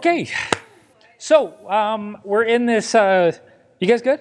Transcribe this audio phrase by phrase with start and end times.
[0.00, 0.30] Okay,
[1.18, 2.94] so um, we're in this.
[2.94, 3.32] Uh,
[3.80, 4.18] you guys good?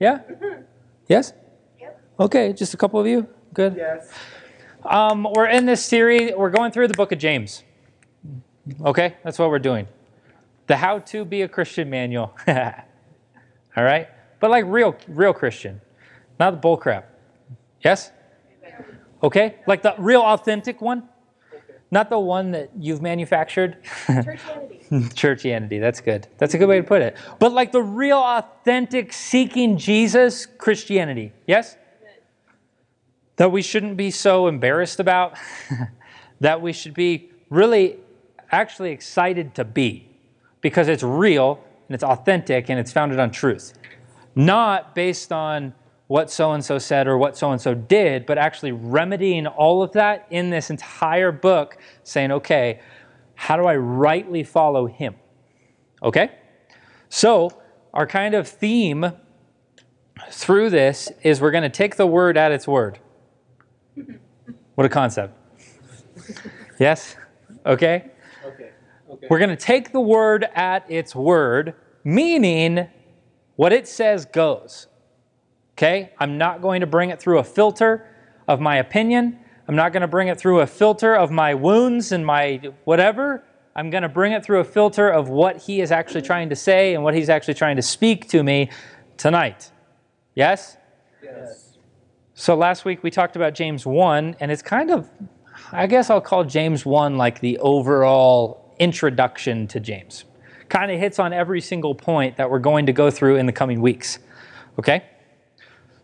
[0.00, 0.22] Yeah.
[1.06, 1.32] Yes.
[2.18, 3.28] Okay, just a couple of you.
[3.54, 3.76] Good.
[3.76, 4.10] Yes.
[4.84, 6.32] Um, we're in this series.
[6.36, 7.62] We're going through the book of James.
[8.84, 9.86] Okay, that's what we're doing.
[10.66, 12.36] The How to Be a Christian manual.
[12.48, 14.08] All right,
[14.40, 15.80] but like real, real Christian,
[16.40, 17.08] not the bull crap.
[17.82, 18.10] Yes.
[19.22, 21.08] Okay, like the real authentic one,
[21.92, 23.76] not the one that you've manufactured.
[24.06, 24.90] Churchianity.
[24.90, 25.78] Churchianity.
[25.78, 26.26] That's good.
[26.38, 27.18] That's a good way to put it.
[27.38, 31.32] But like the real authentic seeking Jesus Christianity.
[31.46, 31.76] Yes?
[33.36, 35.36] That we shouldn't be so embarrassed about.
[36.40, 37.98] that we should be really
[38.50, 40.08] actually excited to be
[40.62, 43.74] because it's real and it's authentic and it's founded on truth.
[44.34, 45.74] Not based on
[46.12, 49.82] what so and so said or what so and so did, but actually remedying all
[49.82, 52.80] of that in this entire book, saying, okay,
[53.34, 55.14] how do I rightly follow him?
[56.02, 56.32] Okay?
[57.08, 57.50] So,
[57.94, 59.12] our kind of theme
[60.30, 62.98] through this is we're going to take the word at its word.
[64.74, 65.34] What a concept.
[66.78, 67.16] Yes?
[67.64, 68.10] Okay?
[68.44, 68.70] Okay.
[69.10, 69.26] Okay.
[69.30, 72.86] We're going to take the word at its word, meaning
[73.56, 74.88] what it says goes.
[75.76, 76.12] Okay?
[76.18, 78.06] I'm not going to bring it through a filter
[78.48, 79.38] of my opinion.
[79.68, 83.44] I'm not going to bring it through a filter of my wounds and my whatever.
[83.74, 86.56] I'm going to bring it through a filter of what he is actually trying to
[86.56, 88.70] say and what he's actually trying to speak to me
[89.16, 89.70] tonight.
[90.34, 90.76] Yes?
[91.22, 91.78] Yes.
[92.34, 95.08] So last week we talked about James 1, and it's kind of,
[95.70, 100.24] I guess I'll call James 1 like the overall introduction to James.
[100.68, 103.52] Kind of hits on every single point that we're going to go through in the
[103.52, 104.18] coming weeks.
[104.78, 105.04] Okay?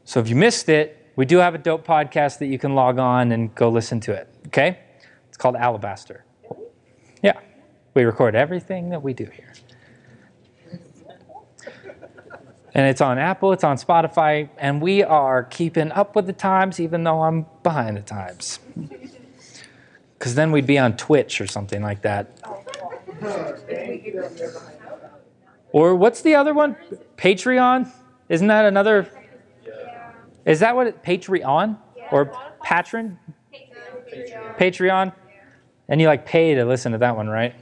[0.08, 2.98] So if you missed it, we do have a dope podcast that you can log
[2.98, 4.26] on and go listen to it.
[4.46, 4.78] Okay?
[5.28, 6.24] It's called Alabaster.
[7.22, 7.38] Yeah.
[7.92, 9.52] We record everything that we do here.
[12.72, 16.80] And it's on Apple, it's on Spotify, and we are keeping up with the times
[16.80, 18.60] even though I'm behind the times.
[20.18, 22.32] Because then we'd be on Twitch or something like that.
[25.70, 26.76] Or what's the other one?
[27.18, 27.92] Patreon?
[28.30, 29.06] Isn't that another?
[30.48, 31.78] Is that what it, Patreon?
[32.10, 32.32] Or
[32.62, 33.18] Patron?
[34.58, 35.12] Patreon?
[35.88, 37.54] And you like pay to listen to that one, right?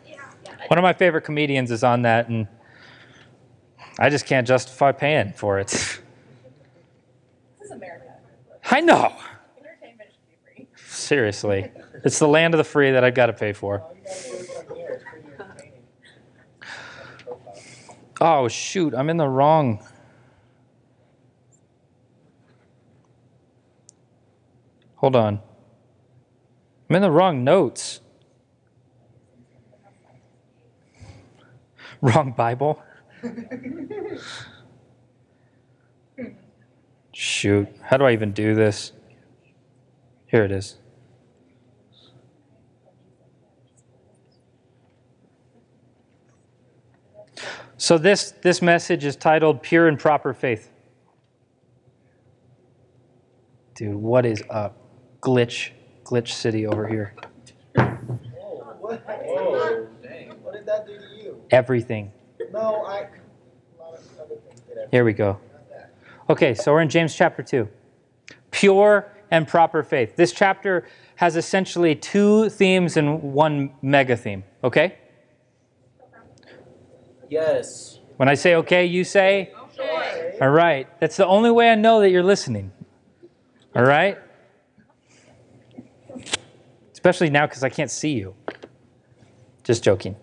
[0.69, 2.47] One of my favorite comedians is on that, and
[3.98, 5.69] I just can't justify paying for it.
[7.58, 8.04] This is America.
[8.70, 9.12] I know.
[9.58, 10.86] Entertainment should be free.
[10.86, 11.72] Seriously.
[12.04, 13.82] It's the land of the free that I've got to pay for.
[18.18, 18.94] Oh, shoot.
[18.94, 19.86] I'm in the wrong.
[25.06, 25.40] Hold on.
[26.90, 28.00] I'm in the wrong notes.
[32.00, 32.82] Wrong Bible.
[37.12, 37.68] Shoot.
[37.82, 38.90] How do I even do this?
[40.26, 40.78] Here it is.
[47.76, 50.68] So this this message is titled Pure and Proper Faith.
[53.76, 54.82] Dude, what is up?
[55.26, 55.70] Glitch
[56.04, 57.12] glitch city over here.
[57.75, 59.03] What?
[59.04, 60.31] Whoa, dang.
[60.42, 61.42] What did that do to you?
[61.50, 62.12] Everything.
[62.53, 62.98] No, I.
[62.98, 64.88] A lot of other things did.
[64.92, 65.41] Here we go.
[66.31, 67.69] Okay, so we're in James chapter 2.
[68.53, 70.15] Pure and proper faith.
[70.15, 70.86] This chapter
[71.16, 74.97] has essentially two themes and one mega theme, okay?
[77.28, 77.98] Yes.
[78.16, 80.38] When I say okay, you say Okay.
[80.41, 80.88] All right.
[81.00, 82.72] That's the only way I know that you're listening.
[83.75, 84.19] All right?
[87.06, 88.34] Especially now because I can't see you.
[89.62, 90.16] Just joking.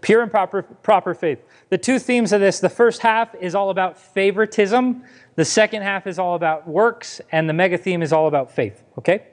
[0.00, 1.40] Pure and proper, proper faith.
[1.70, 5.02] The two themes of this the first half is all about favoritism,
[5.34, 8.84] the second half is all about works, and the mega theme is all about faith.
[8.96, 9.26] Okay?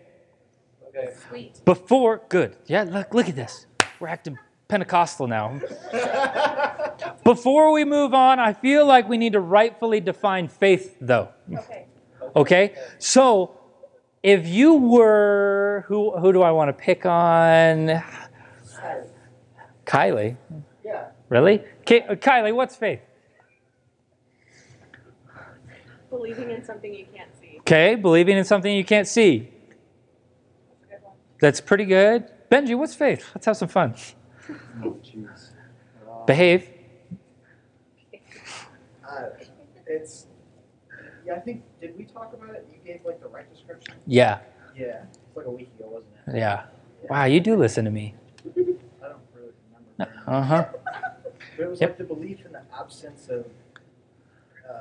[0.87, 1.13] Okay.
[1.29, 1.63] Sweet.
[1.65, 2.55] Before, good.
[2.65, 3.67] Yeah, look, look at this.
[3.99, 4.35] We're acting
[4.67, 5.61] Pentecostal now.
[7.23, 11.29] Before we move on, I feel like we need to rightfully define faith, though.
[11.53, 11.85] Okay.
[12.35, 12.75] Okay?
[12.97, 13.54] So,
[14.25, 18.03] if you were, who, who do I want to pick on?
[19.85, 20.35] Kylie.
[20.83, 21.09] Yeah.
[21.29, 21.61] Really?
[21.85, 23.01] Ki- Kylie, what's faith?
[26.09, 27.57] Believing in something you can't see.
[27.59, 29.51] Okay, believing in something you can't see.
[29.69, 31.13] That's a good one.
[31.39, 32.25] That's pretty good.
[32.49, 33.29] Benji, what's faith?
[33.35, 33.93] Let's have some fun.
[34.83, 34.97] Oh.
[36.25, 36.67] Behave.
[39.07, 39.21] Uh,
[39.85, 40.25] it's.
[41.25, 41.63] Yeah, I think.
[41.81, 42.67] Did we talk about it?
[42.71, 43.95] You gave like the right description.
[44.05, 44.39] Yeah,
[44.77, 45.03] Yeah.
[45.27, 46.35] It's like a week ago, wasn't it?
[46.39, 46.65] yeah.
[47.09, 48.15] Wow, you do listen to me.
[48.45, 49.51] I don't really
[49.97, 50.21] remember.
[50.27, 50.65] Uh huh.
[51.57, 51.89] But it was Yep.
[51.91, 53.45] like the belief in the absence of
[54.69, 54.73] uh,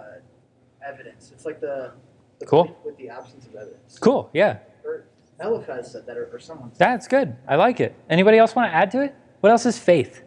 [0.87, 1.31] evidence.
[1.33, 1.93] It's like the,
[2.41, 2.77] the Cool.
[2.85, 3.99] with the absence of evidence.
[3.99, 4.29] Cool.
[4.33, 4.59] Yeah.
[4.85, 5.05] Or
[5.41, 7.37] Eliphaz said that, or, or someone said That's good.
[7.49, 7.95] I like it.
[8.11, 9.15] Anybody else want to add to it?
[9.41, 10.23] What else is faith?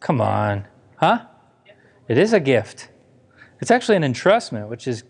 [0.00, 0.66] Come on.
[0.96, 1.26] Huh?
[2.08, 2.88] It is a gift.
[3.62, 5.04] It's actually an entrustment, which is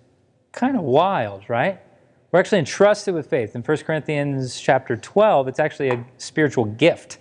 [0.53, 1.81] kind of wild, right?
[2.31, 3.57] We're actually entrusted with faith.
[3.57, 7.17] In 1 Corinthians chapter 12, it's actually a spiritual gift.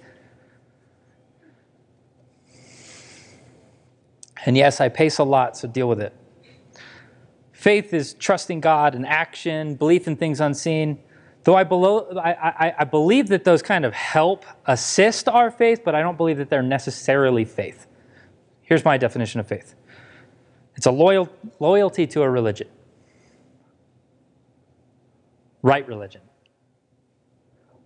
[4.45, 6.13] And yes, I pace a lot, so deal with it.
[7.53, 10.99] Faith is trusting God and action, belief in things unseen.
[11.45, 15.83] Though I, below, I, I, I believe that those kind of help assist our faith,
[15.85, 17.87] but I don't believe that they're necessarily faith.
[18.63, 19.75] Here's my definition of faith
[20.81, 21.29] it's a loyal,
[21.59, 22.67] loyalty to a religion,
[25.61, 26.21] right religion.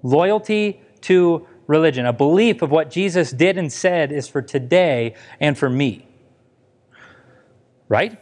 [0.02, 5.58] Loyalty to religion, a belief of what Jesus did and said is for today and
[5.58, 6.08] for me.
[7.90, 8.18] Right?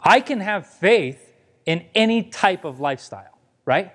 [0.00, 1.32] I can have faith
[1.64, 3.92] in any type of lifestyle, right?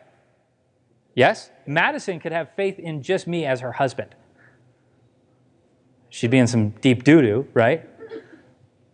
[1.14, 1.50] Yes?
[1.68, 4.16] Madison could have faith in just me as her husband.
[6.08, 7.90] She'd be in some deep doo doo, right?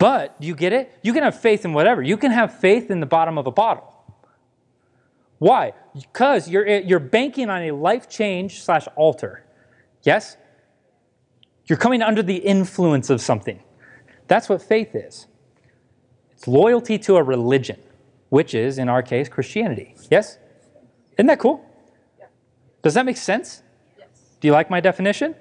[0.01, 0.91] But you get it?
[1.03, 2.01] You can have faith in whatever.
[2.01, 3.93] You can have faith in the bottom of a bottle.
[5.37, 5.73] Why?
[5.93, 9.45] Because you're, you're banking on a life change slash alter.
[10.01, 10.37] Yes?
[11.67, 13.61] You're coming under the influence of something.
[14.27, 15.27] That's what faith is.
[16.31, 17.79] It's loyalty to a religion,
[18.29, 19.93] which is, in our case, Christianity.
[20.09, 20.39] Yes?
[21.13, 21.63] Isn't that cool?
[22.81, 23.61] Does that make sense?
[23.99, 24.07] Yes.
[24.39, 25.35] Do you like my definition?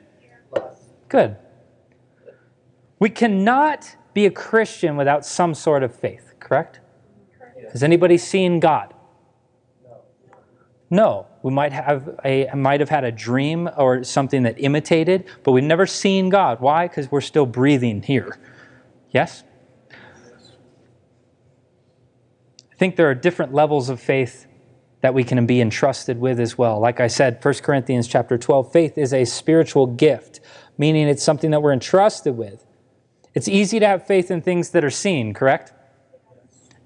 [1.08, 1.36] Good.
[2.98, 6.80] We cannot be a Christian without some sort of faith, correct?
[7.72, 8.92] Has anybody seen God?
[10.90, 11.26] No.
[11.42, 15.64] We might have a might have had a dream or something that imitated, but we've
[15.64, 16.60] never seen God.
[16.60, 16.86] Why?
[16.86, 18.36] Because we're still breathing here.
[19.10, 19.42] Yes?
[22.70, 24.46] I think there are different levels of faith
[25.00, 26.78] that we can be entrusted with as well.
[26.78, 30.40] Like I said, 1 Corinthians chapter 12, faith is a spiritual gift,
[30.76, 32.66] meaning it's something that we're entrusted with.
[33.34, 35.72] It's easy to have faith in things that are seen, correct?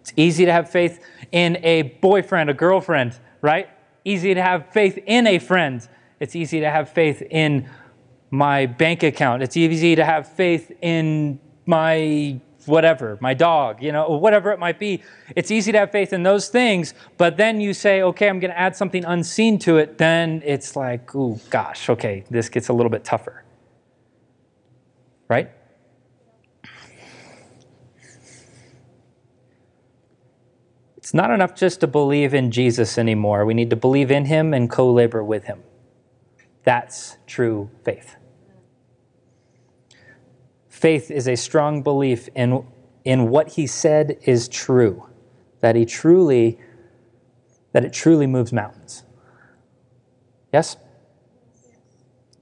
[0.00, 1.02] It's easy to have faith
[1.32, 3.69] in a boyfriend, a girlfriend, right?
[4.05, 5.87] Easy to have faith in a friend.
[6.20, 7.70] It's easy to have faith in
[8.31, 9.43] my bank account.
[9.43, 14.79] It's easy to have faith in my whatever, my dog, you know, whatever it might
[14.79, 15.02] be.
[15.37, 18.50] It's easy to have faith in those things, but then you say, okay, I'm going
[18.50, 22.73] to add something unseen to it, then it's like, oh gosh, okay, this gets a
[22.73, 23.44] little bit tougher.
[25.29, 25.50] Right?
[31.05, 33.45] It's not enough just to believe in Jesus anymore.
[33.45, 35.62] We need to believe in him and co labor with him.
[36.62, 38.17] That's true faith.
[40.71, 42.67] Faith is a strong belief in,
[43.05, 45.06] in what he said is true,
[45.61, 46.59] that he truly,
[47.73, 49.03] that it truly moves mountains.
[50.55, 50.79] Yes?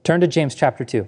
[0.05, 1.05] Turn to James chapter 2.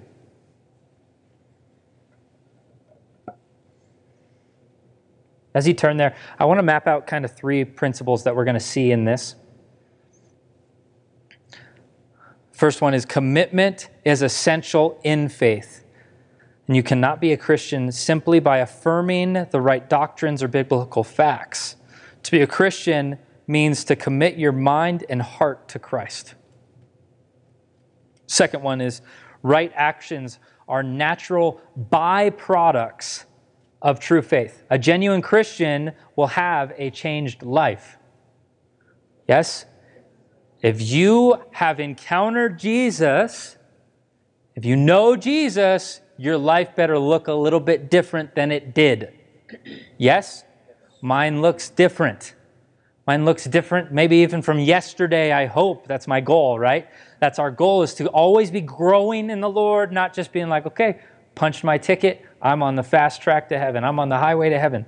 [5.56, 8.44] As you turn there, I want to map out kind of three principles that we're
[8.44, 9.36] going to see in this.
[12.52, 15.82] First one is commitment is essential in faith.
[16.66, 21.76] And you cannot be a Christian simply by affirming the right doctrines or biblical facts.
[22.24, 26.34] To be a Christian means to commit your mind and heart to Christ.
[28.26, 29.00] Second one is
[29.42, 30.38] right actions
[30.68, 33.24] are natural byproducts
[33.82, 34.62] of true faith.
[34.70, 37.98] A genuine Christian will have a changed life.
[39.28, 39.66] Yes?
[40.62, 43.56] If you have encountered Jesus,
[44.54, 49.12] if you know Jesus, your life better look a little bit different than it did.
[49.98, 50.44] Yes?
[51.02, 52.34] Mine looks different.
[53.06, 55.86] Mine looks different, maybe even from yesterday, I hope.
[55.86, 56.88] That's my goal, right?
[57.20, 60.66] That's our goal is to always be growing in the Lord, not just being like,
[60.66, 60.98] okay,
[61.36, 64.58] punched my ticket, I'm on the fast track to heaven, I'm on the highway to
[64.58, 64.86] heaven.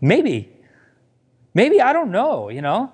[0.00, 0.48] Maybe.
[1.52, 2.90] Maybe, I don't know, you know?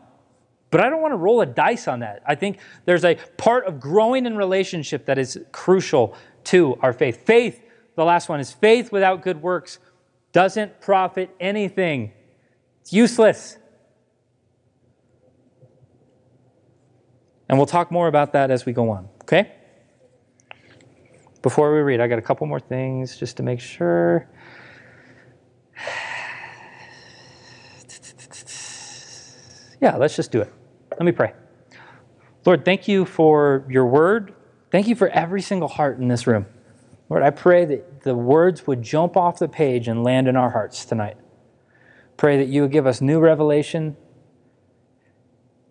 [0.71, 2.23] But I don't want to roll a dice on that.
[2.27, 6.15] I think there's a part of growing in relationship that is crucial
[6.45, 7.25] to our faith.
[7.25, 7.63] Faith,
[7.95, 9.79] the last one is faith without good works
[10.33, 12.13] doesn't profit anything.
[12.83, 13.57] It's useless.
[17.49, 19.53] And we'll talk more about that as we go on, okay?
[21.43, 24.29] Before we read, I got a couple more things just to make sure.
[29.81, 30.53] Yeah, let's just do it.
[30.91, 31.33] Let me pray.
[32.45, 34.35] Lord, thank you for your word.
[34.71, 36.47] Thank you for every single heart in this room.
[37.09, 40.51] Lord, I pray that the words would jump off the page and land in our
[40.51, 41.17] hearts tonight.
[42.17, 43.97] Pray that you would give us new revelation,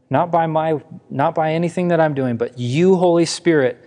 [0.10, 3.87] not by my not by anything that I'm doing, but you, Holy Spirit,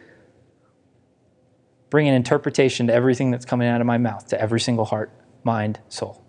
[1.91, 5.13] bring an interpretation to everything that's coming out of my mouth, to every single heart,
[5.45, 6.25] mind, soul.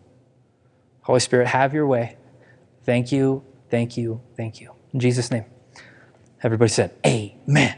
[1.04, 2.18] Holy Spirit, have your way.
[2.84, 4.74] Thank you, thank you, thank you.
[4.94, 5.46] In Jesus' name.
[6.44, 7.78] Everybody said, Amen.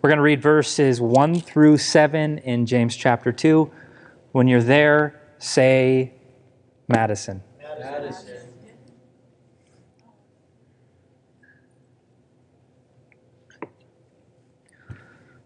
[0.00, 3.70] We're going to read verses 1 through 7 in James chapter 2.
[4.32, 6.14] When you're there, say
[6.88, 7.42] Madison.
[7.60, 8.41] Madison.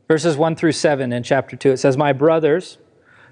[0.08, 2.78] Verses 1 through 7 in chapter 2, it says, My brothers,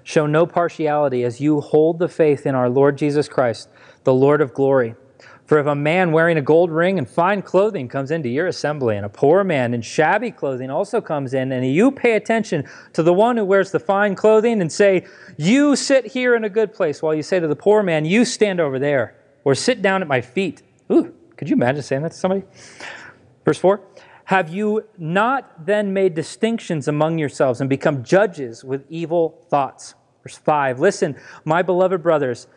[0.03, 3.69] show no partiality as you hold the faith in our Lord Jesus Christ,
[4.03, 4.95] the Lord of glory.
[5.45, 8.97] For if a man wearing a gold ring and fine clothing comes into your assembly,
[8.97, 13.03] and a poor man in shabby clothing also comes in, and you pay attention to
[13.03, 15.05] the one who wears the fine clothing and say,
[15.37, 18.25] You sit here in a good place, while you say to the poor man, You
[18.25, 20.63] stand over there, or sit down at my feet.
[20.91, 22.43] Ooh, could you imagine saying that to somebody?
[23.45, 23.81] Verse 4
[24.25, 29.93] Have you not then made distinctions among yourselves and become judges with evil thoughts?
[30.23, 32.47] Verse 5 Listen, my beloved brothers,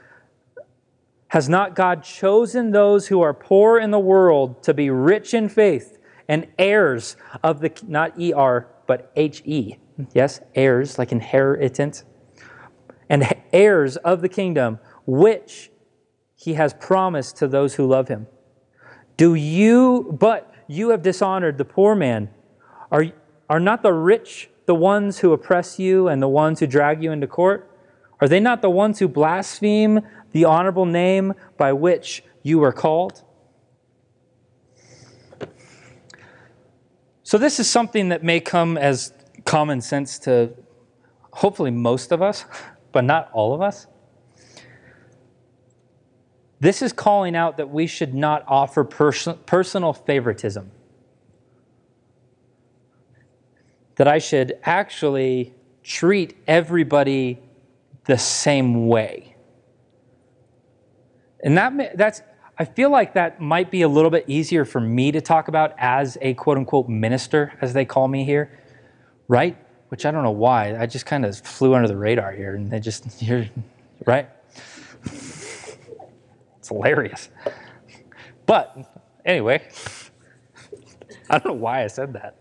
[1.29, 5.49] has not God chosen those who are poor in the world to be rich in
[5.51, 9.79] faith and heirs of the, not ER, but HE?
[10.15, 12.05] Yes, heirs, like inheritance.
[13.11, 15.71] And heirs of the kingdom, which
[16.35, 18.27] he has promised to those who love him.
[19.19, 22.31] Do you, but you have dishonored the poor man.
[22.93, 23.07] Are,
[23.49, 27.11] are not the rich the ones who oppress you and the ones who drag you
[27.11, 27.69] into court?
[28.21, 33.23] Are they not the ones who blaspheme the honorable name by which you were called?
[37.23, 39.13] So, this is something that may come as
[39.45, 40.55] common sense to
[41.33, 42.45] hopefully most of us,
[42.93, 43.87] but not all of us.
[46.61, 50.71] This is calling out that we should not offer pers- personal favoritism.
[53.97, 57.41] That I should actually treat everybody
[58.07, 59.37] the same way.
[61.43, 62.23] And that that's
[62.59, 65.75] I feel like that might be a little bit easier for me to talk about
[65.79, 68.51] as a quote unquote minister, as they call me here,
[69.29, 69.57] right?
[69.91, 70.77] Which I don't know why.
[70.77, 73.47] I just kind of flew under the radar here, and they just you're
[74.05, 74.29] right.
[76.69, 77.31] It's hilarious.
[78.45, 78.77] But
[79.25, 79.67] anyway,
[81.31, 82.37] I don't know why I said that.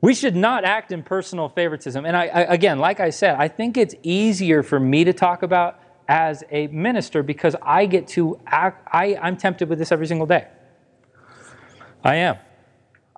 [0.00, 2.06] We should not act in personal favoritism.
[2.06, 5.42] And I, I, again, like I said, I think it's easier for me to talk
[5.42, 10.06] about as a minister because I get to act, I, I'm tempted with this every
[10.06, 10.46] single day.
[12.04, 12.36] I am.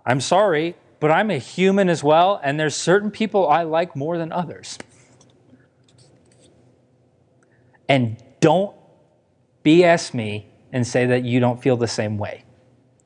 [0.06, 4.16] I'm sorry, but I'm a human as well, and there's certain people I like more
[4.16, 4.78] than others.
[7.90, 8.74] And don't
[9.64, 12.44] BS me and say that you don't feel the same way.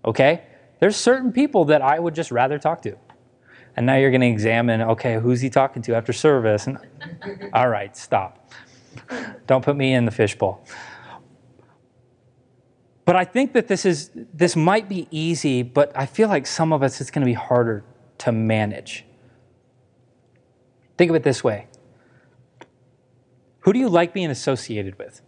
[0.05, 0.43] Okay?
[0.79, 2.95] There's certain people that I would just rather talk to.
[3.77, 6.67] And now you're going to examine, okay, who's he talking to after service?
[6.67, 6.77] And,
[7.55, 8.51] all right, stop.
[9.47, 10.63] Don't put me in the fishbowl.
[13.07, 16.73] But I think that this is this might be easy, but I feel like some
[16.73, 17.85] of us it's going to be harder
[18.19, 19.05] to manage.
[20.97, 21.67] Think of it this way.
[23.65, 25.23] Who do you like being associated with?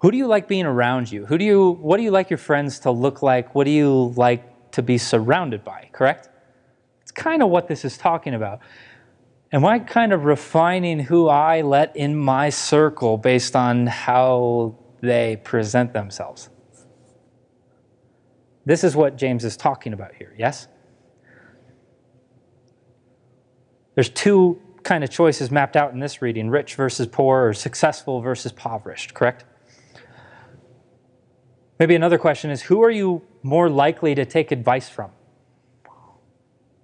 [0.00, 1.24] Who do you like being around you?
[1.26, 3.54] Who do you what do you like your friends to look like?
[3.54, 6.28] What do you like to be surrounded by, correct?
[7.02, 8.58] It's kind of what this is talking about.
[9.52, 15.36] Am I kind of refining who I let in my circle based on how they
[15.36, 16.48] present themselves?
[18.64, 20.66] This is what James is talking about here, yes?
[23.94, 28.20] There's two kind of choices mapped out in this reading rich versus poor, or successful
[28.20, 29.44] versus impoverished, correct?
[31.78, 35.10] Maybe another question is who are you more likely to take advice from?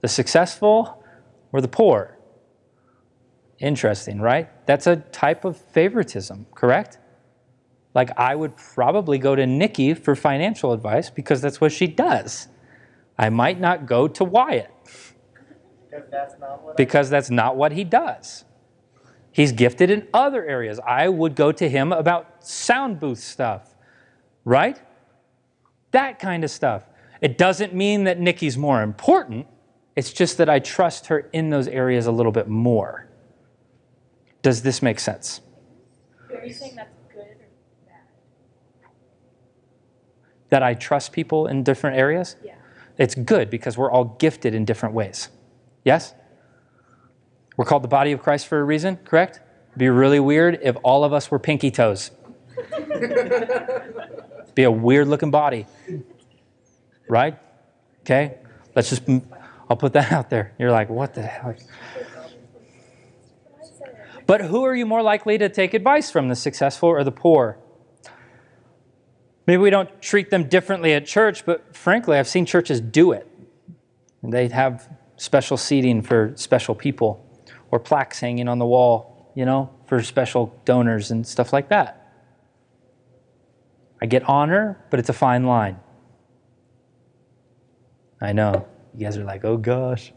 [0.00, 1.04] The successful
[1.52, 2.18] or the poor?
[3.58, 4.48] Interesting, right?
[4.66, 6.98] That's a type of favoritism, correct?
[7.94, 12.48] Like, I would probably go to Nikki for financial advice because that's what she does.
[13.18, 14.70] I might not go to Wyatt
[16.10, 18.44] that's not what because that's not what he does.
[19.30, 20.80] He's gifted in other areas.
[20.86, 23.74] I would go to him about sound booth stuff,
[24.44, 24.80] right?
[25.92, 26.84] That kind of stuff.
[27.20, 29.46] It doesn't mean that Nikki's more important.
[29.96, 33.08] It's just that I trust her in those areas a little bit more.
[34.42, 35.40] Does this make sense?
[36.32, 37.48] Are you saying that's good or
[37.86, 37.98] bad?
[40.50, 42.36] that I trust people in different areas?
[42.44, 42.54] Yeah.
[42.96, 45.28] It's good because we're all gifted in different ways.
[45.88, 46.12] Yes?
[47.56, 49.40] We're called the body of Christ for a reason, correct?
[49.68, 52.10] It'd be really weird if all of us were pinky toes.
[54.54, 55.64] be a weird looking body.
[57.08, 57.38] Right?
[58.02, 58.36] Okay?
[58.74, 59.02] Let's just,
[59.70, 60.52] I'll put that out there.
[60.58, 61.54] You're like, what the hell?
[64.26, 67.56] But who are you more likely to take advice from, the successful or the poor?
[69.46, 73.26] Maybe we don't treat them differently at church, but frankly, I've seen churches do it.
[74.22, 74.86] They have
[75.18, 77.24] special seating for special people
[77.70, 81.94] or plaques hanging on the wall, you know, for special donors and stuff like that.
[84.00, 85.78] I get honor, but it's a fine line.
[88.20, 88.66] I know.
[88.96, 90.12] You guys are like, oh gosh.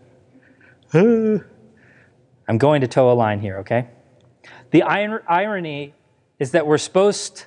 [0.94, 1.44] I'm
[2.58, 3.90] going to toe a line here, okay?
[4.72, 5.94] The irony
[6.40, 7.46] is that we're supposed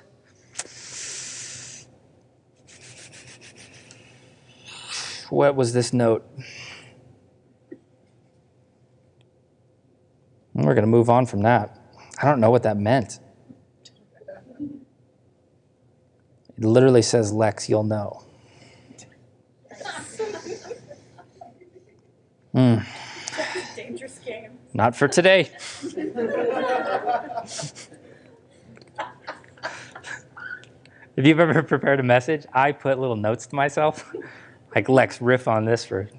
[5.29, 6.29] what was this note?
[10.55, 11.77] We're going to move on from that.
[12.21, 13.19] I don't know what that meant.
[16.57, 18.23] It literally says, Lex, you'll know.
[22.55, 22.85] Mm.
[23.75, 24.57] Dangerous game.
[24.73, 25.41] Not for today.
[31.17, 34.09] if you've ever prepared a message, I put little notes to myself.
[34.75, 36.09] like, Lex, riff on this for.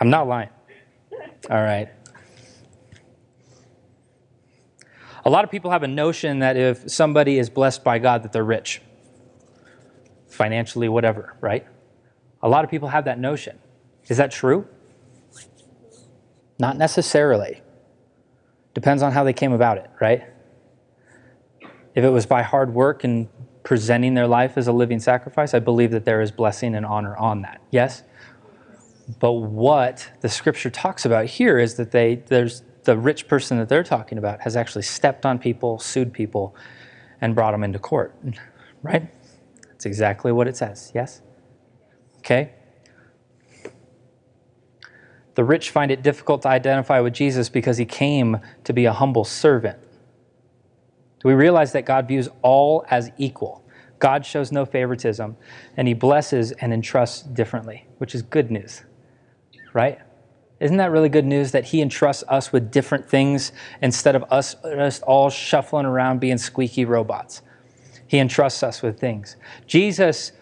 [0.00, 0.50] I'm not lying.
[1.50, 1.88] All right.
[5.24, 8.32] A lot of people have a notion that if somebody is blessed by God, that
[8.32, 8.82] they're rich,
[10.28, 11.66] financially, whatever, right?
[12.42, 13.58] A lot of people have that notion.
[14.08, 14.66] Is that true?
[16.58, 17.62] Not necessarily.
[18.74, 20.24] Depends on how they came about it, right?
[21.94, 23.28] If it was by hard work and
[23.62, 27.16] presenting their life as a living sacrifice, I believe that there is blessing and honor
[27.16, 27.60] on that.
[27.70, 28.02] Yes?
[29.18, 33.68] But what the scripture talks about here is that they there's the rich person that
[33.68, 36.56] they're talking about has actually stepped on people, sued people,
[37.20, 38.14] and brought them into court.
[38.84, 39.08] Right?
[39.68, 40.90] That's exactly what it says.
[40.92, 41.22] Yes?
[42.18, 42.50] Okay?
[45.34, 48.92] The rich find it difficult to identify with Jesus because he came to be a
[48.92, 49.78] humble servant.
[51.20, 53.64] Do we realize that God views all as equal?
[54.00, 55.36] God shows no favoritism,
[55.76, 58.82] and he blesses and entrusts differently, which is good news,
[59.72, 59.98] right?
[60.60, 64.54] Isn't that really good news that he entrusts us with different things instead of us
[64.62, 67.42] just all shuffling around being squeaky robots?
[68.06, 69.36] He entrusts us with things.
[69.66, 70.32] Jesus,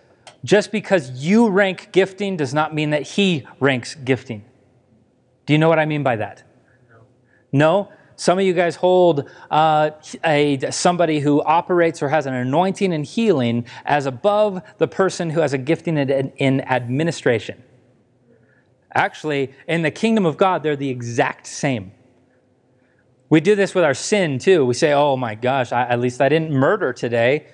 [0.45, 4.45] just because you rank gifting does not mean that he ranks gifting.
[5.47, 6.43] Do you know what I mean by that?
[7.53, 7.90] No?
[8.16, 9.90] Some of you guys hold uh,
[10.23, 15.40] a, somebody who operates or has an anointing and healing as above the person who
[15.40, 17.62] has a gifting in, in administration.
[18.94, 21.92] Actually, in the kingdom of God, they're the exact same.
[23.29, 24.66] We do this with our sin too.
[24.66, 27.46] We say, oh my gosh, I, at least I didn't murder today.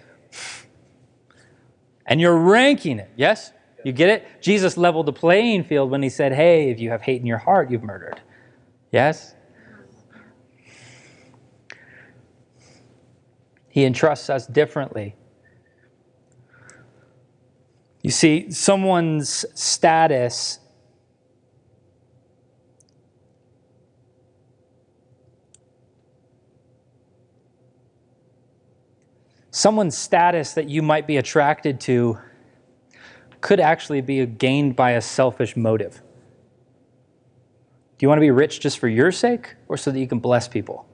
[2.06, 3.52] And you're ranking it, yes?
[3.84, 4.42] You get it?
[4.42, 7.38] Jesus leveled the playing field when he said, hey, if you have hate in your
[7.38, 8.20] heart, you've murdered.
[8.90, 9.34] Yes?
[13.68, 15.14] He entrusts us differently.
[18.02, 20.60] You see, someone's status
[29.56, 32.18] someone's status that you might be attracted to
[33.40, 36.02] could actually be gained by a selfish motive.
[37.96, 40.18] Do you want to be rich just for your sake or so that you can
[40.18, 40.86] bless people?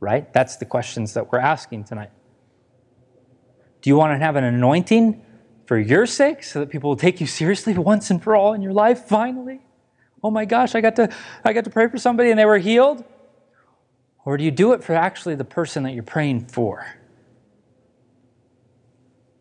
[0.00, 0.32] Right?
[0.32, 2.10] That's the questions that we're asking tonight.
[3.80, 5.24] Do you want to have an anointing
[5.66, 8.62] for your sake so that people will take you seriously once and for all in
[8.62, 9.60] your life finally?
[10.24, 11.08] Oh my gosh, I got to
[11.44, 13.04] I got to pray for somebody and they were healed?
[14.28, 16.86] Or do you do it for actually the person that you're praying for?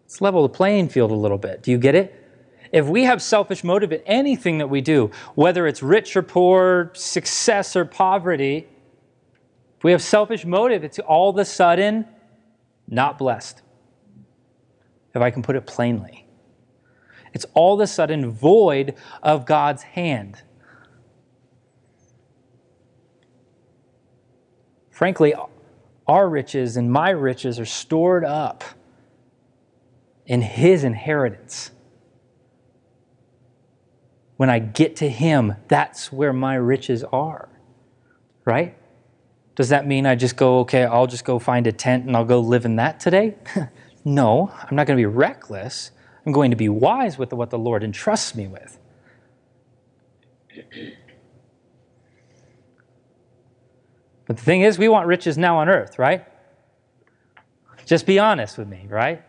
[0.03, 1.61] Let's level the playing field a little bit.
[1.61, 2.15] Do you get it?
[2.71, 6.91] If we have selfish motive in anything that we do, whether it's rich or poor,
[6.93, 8.65] success or poverty,
[9.77, 12.05] if we have selfish motive, it's all of a sudden
[12.87, 13.61] not blessed.
[15.13, 16.25] If I can put it plainly,
[17.33, 20.43] it's all of a sudden void of God's hand.
[24.97, 25.35] Frankly,
[26.07, 28.63] our riches and my riches are stored up
[30.25, 31.69] in His inheritance.
[34.37, 37.47] When I get to Him, that's where my riches are.
[38.43, 38.75] Right?
[39.53, 42.25] Does that mean I just go, okay, I'll just go find a tent and I'll
[42.25, 43.35] go live in that today?
[44.03, 45.91] No, I'm not going to be reckless.
[46.25, 48.79] I'm going to be wise with what the Lord entrusts me with.
[54.27, 56.25] But the thing is, we want riches now on earth, right?
[57.85, 59.23] Just be honest with me, right?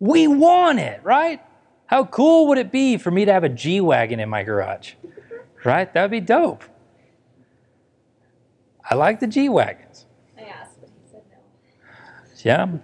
[0.00, 1.40] We want it, right?
[1.86, 4.94] How cool would it be for me to have a G Wagon in my garage?
[5.64, 5.92] Right?
[5.94, 6.64] That would be dope.
[8.88, 10.06] I like the G Wagons.
[10.36, 11.38] I asked, but he said no.
[12.42, 12.78] Yeah.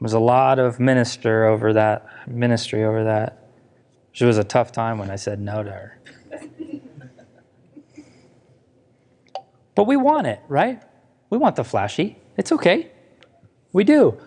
[0.00, 3.39] was a lot of minister over that ministry over that.
[4.12, 5.98] She was a tough time when I said no to her.
[9.74, 10.82] but we want it, right?
[11.30, 12.18] We want the flashy.
[12.36, 12.90] It's okay.
[13.72, 14.18] We do.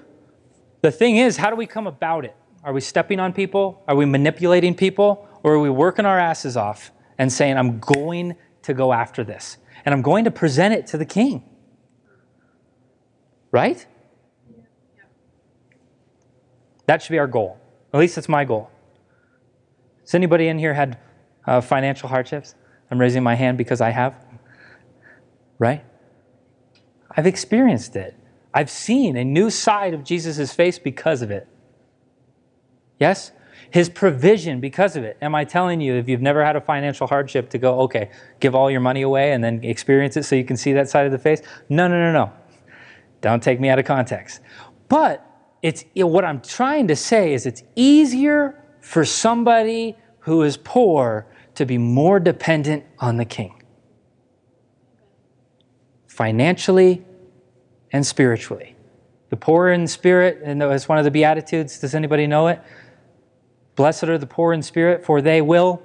[0.82, 2.36] The thing is, how do we come about it?
[2.64, 3.84] Are we stepping on people?
[3.88, 5.28] Are we manipulating people?
[5.44, 9.58] Or are we working our asses off and saying, I'm going to go after this
[9.86, 11.44] and I'm going to present it to the king?
[13.52, 13.86] Right?
[16.86, 17.60] That should be our goal.
[17.94, 18.70] At least it's my goal.
[20.04, 20.98] Has anybody in here had
[21.46, 22.56] uh, financial hardships?
[22.92, 24.16] I'm raising my hand because I have.
[25.58, 25.84] Right?
[27.16, 28.16] I've experienced it.
[28.54, 31.48] I've seen a new side of Jesus' face because of it.
[33.00, 33.32] Yes?
[33.72, 35.18] His provision because of it.
[35.22, 38.54] Am I telling you, if you've never had a financial hardship, to go, okay, give
[38.54, 41.12] all your money away and then experience it so you can see that side of
[41.12, 41.42] the face?
[41.70, 42.34] No, no, no, no.
[43.22, 44.42] Don't take me out of context.
[44.90, 45.26] But
[45.62, 51.66] it's what I'm trying to say is it's easier for somebody who is poor to
[51.66, 53.64] be more dependent on the king
[56.06, 57.04] financially
[57.92, 58.76] and spiritually.
[59.30, 61.80] The poor in spirit, and it's one of the Beatitudes.
[61.80, 62.62] Does anybody know it?
[63.76, 65.82] Blessed are the poor in spirit, for they will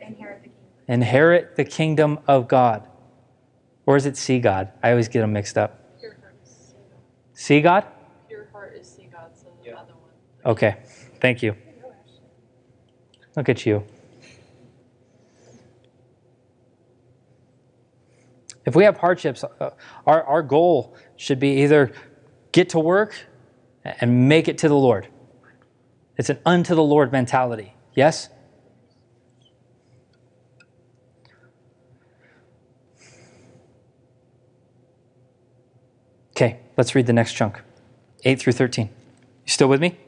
[0.00, 0.84] Inherit the kingdom.
[0.88, 2.88] inherit the kingdom of God.
[3.84, 4.72] Or is it see God?
[4.82, 6.00] I always get them mixed up.
[6.00, 6.98] Pure heart is see God.
[7.32, 7.84] See God?
[8.28, 9.76] Pure heart is see God, so the Yeah.
[9.76, 10.50] other one.
[10.52, 10.76] Okay,
[11.20, 11.54] thank you.
[13.36, 13.84] Look at you.
[18.64, 19.70] If we have hardships, uh,
[20.06, 21.92] our, our goal should be either
[22.50, 23.14] get to work
[23.84, 25.06] and make it to the Lord.
[26.16, 27.74] It's an unto the Lord mentality.
[27.94, 28.30] Yes?
[36.30, 37.62] Okay, let's read the next chunk
[38.24, 38.86] 8 through 13.
[38.86, 38.92] You
[39.46, 39.98] still with me?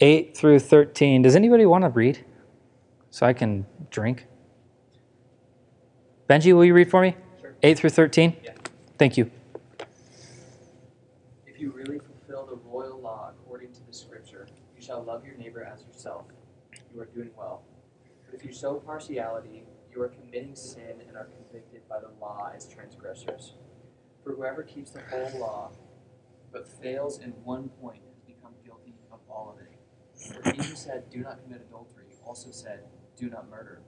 [0.00, 0.08] Yes.
[0.08, 1.22] 8 through 13.
[1.22, 2.24] Does anybody want to read
[3.10, 4.26] so I can drink?
[6.28, 7.16] Benji, will you read for me?
[7.40, 7.54] Sure.
[7.62, 8.36] 8 through 13?
[8.44, 8.52] Yeah.
[8.98, 9.30] Thank you.
[11.46, 15.36] If you really fulfill the royal law according to the scripture, you shall love your
[15.36, 16.26] neighbor as yourself.
[16.94, 17.62] You are doing well.
[18.26, 22.52] But if you show partiality, you are committing sin and are convicted by the law
[22.54, 23.54] as transgressors.
[24.22, 25.70] For whoever keeps the whole law
[26.52, 29.77] but fails in one point has become guilty of all of it.
[30.18, 32.80] For he who said, Do not commit adultery, also said,
[33.16, 33.82] Do not murder.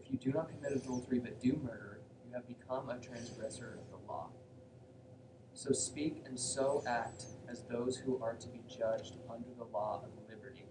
[0.00, 3.90] If you do not commit adultery but do murder, you have become a transgressor of
[3.90, 4.30] the law.
[5.52, 10.02] So speak and so act as those who are to be judged under the law
[10.04, 10.66] of liberty.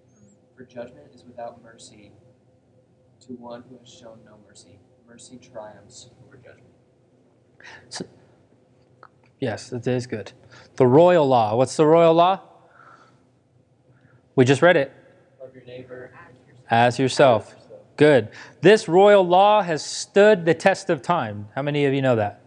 [0.56, 2.14] For judgment is without mercy
[3.22, 4.80] to one who has shown no mercy.
[5.06, 6.74] Mercy triumphs over judgment.
[9.40, 10.32] Yes, it is good.
[10.78, 11.56] The royal law.
[11.56, 12.42] What's the royal law?
[14.38, 14.94] We just read it.
[15.42, 16.12] Love your neighbor
[16.70, 17.56] As yourself.
[17.96, 18.30] Good.
[18.62, 21.50] This royal law has stood the test of time.
[21.56, 22.40] How many of you know that?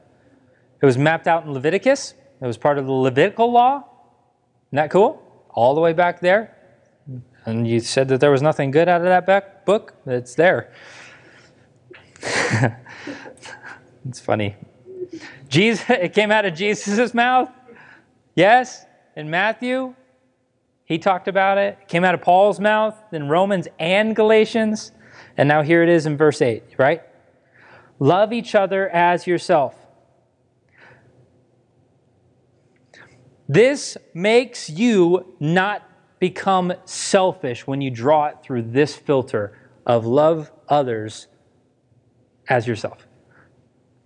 [0.80, 2.14] It was mapped out in Leviticus.
[2.40, 3.78] It was part of the Levitical law.
[4.68, 5.20] Isn't that cool?
[5.50, 6.56] All the way back there.
[7.44, 9.94] And you said that there was nothing good out of that back book.
[10.06, 10.72] It's there.
[14.08, 14.54] it's funny.
[15.48, 17.50] Jesus, it came out of Jesus' mouth.
[18.36, 19.96] Yes, in Matthew,
[20.90, 21.78] he talked about it.
[21.82, 24.90] It came out of Paul's mouth then Romans and Galatians.
[25.36, 27.02] And now here it is in verse 8, right?
[28.00, 29.76] Love each other as yourself.
[33.48, 40.50] This makes you not become selfish when you draw it through this filter of love
[40.68, 41.28] others
[42.48, 43.06] as yourself.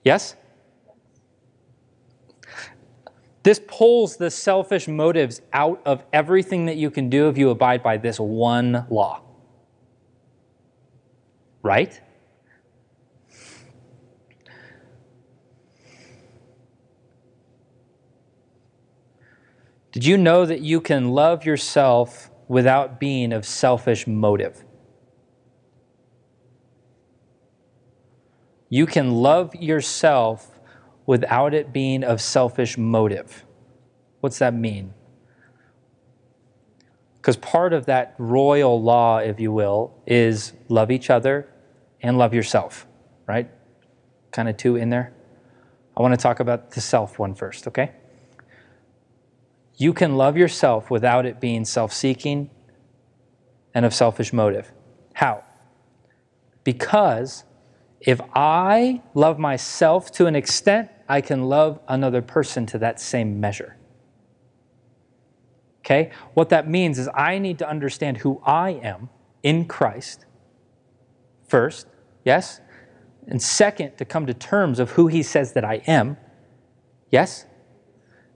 [0.05, 0.37] Yes?
[3.45, 7.83] This pulls the selfish motives out of everything that you can do if you abide
[7.83, 9.21] by this one law.
[11.63, 12.01] Right?
[19.93, 24.65] Did you know that you can love yourself without being of selfish motive?
[28.75, 30.54] you can love yourself
[31.07, 33.45] without it being of selfish motive.
[34.21, 34.95] What's that mean?
[37.17, 41.49] Because part of that royal law, if you will, is love each other
[42.03, 42.87] and love yourself,
[43.27, 43.51] right?
[44.31, 45.13] Kind of two in there.
[45.97, 47.93] I want to talk about the self one first, okay?
[49.77, 52.51] You can love yourself without it being self seeking
[53.75, 54.73] and of selfish motive.
[55.15, 55.43] How?
[56.63, 57.45] Because
[58.01, 63.41] if I love myself to an extent, I can love another person to that same
[63.41, 63.77] measure.
[65.81, 66.11] Okay?
[66.33, 69.11] What that means is I need to understand who I am
[69.43, 70.25] in Christ
[71.47, 71.87] first,
[72.25, 72.61] yes?
[73.27, 76.17] And second, to come to terms of who he says that I am,
[77.11, 77.47] yes?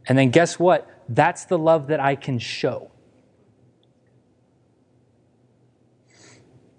[0.07, 0.88] And then guess what?
[1.09, 2.90] That's the love that I can show.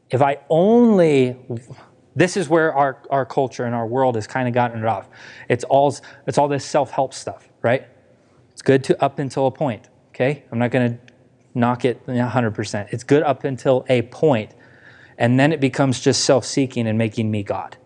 [0.10, 1.38] If I only
[2.16, 5.08] this is where our, our culture and our world has kind of gotten it off.
[5.48, 5.96] It's all,
[6.28, 7.88] it's all this self help stuff, right?
[8.52, 10.44] It's good to up until a point, okay?
[10.52, 11.14] I'm not going to
[11.54, 12.88] knock it 100%.
[12.92, 14.54] It's good up until a point,
[15.18, 17.78] and then it becomes just self seeking and making me God.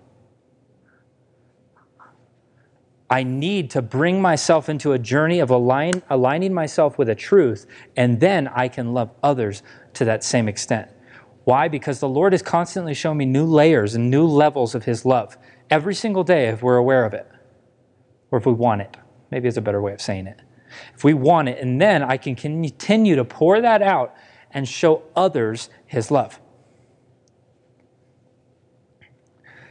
[3.10, 7.68] I need to bring myself into a journey of align, aligning myself with a truth,
[7.96, 9.62] and then I can love others
[9.94, 10.90] to that same extent.
[11.44, 11.68] Why?
[11.68, 15.38] Because the Lord is constantly showing me new layers and new levels of His love
[15.70, 17.30] every single day if we're aware of it,
[18.32, 18.96] or if we want it.
[19.30, 20.42] Maybe it's a better way of saying it.
[20.96, 24.16] If we want it, and then I can continue to pour that out
[24.52, 26.40] and show others His love.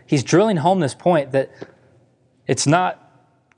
[0.04, 1.50] He's drilling home this point that
[2.46, 2.98] it's not,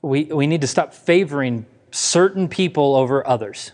[0.01, 3.73] we, we need to stop favoring certain people over others.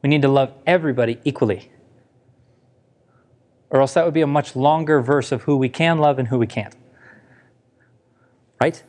[0.00, 1.71] We need to love everybody equally
[3.72, 6.28] or else that would be a much longer verse of who we can love and
[6.28, 6.76] who we can't.
[8.60, 8.80] Right?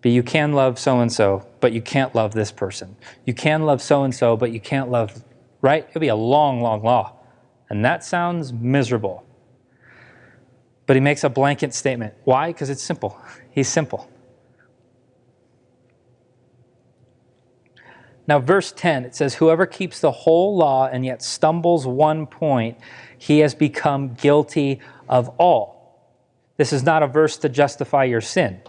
[0.00, 2.96] But you can love so and so, but you can't love this person.
[3.26, 5.22] You can love so and so, but you can't love,
[5.60, 5.86] right?
[5.88, 7.18] It'll be a long, long law.
[7.68, 9.24] And that sounds miserable.
[10.86, 12.14] But he makes a blanket statement.
[12.24, 12.48] Why?
[12.48, 13.20] Because it's simple.
[13.50, 14.10] He's simple.
[18.26, 22.78] Now, verse 10, it says, Whoever keeps the whole law and yet stumbles one point,
[23.22, 26.10] he has become guilty of all.
[26.56, 28.60] This is not a verse to justify your sin.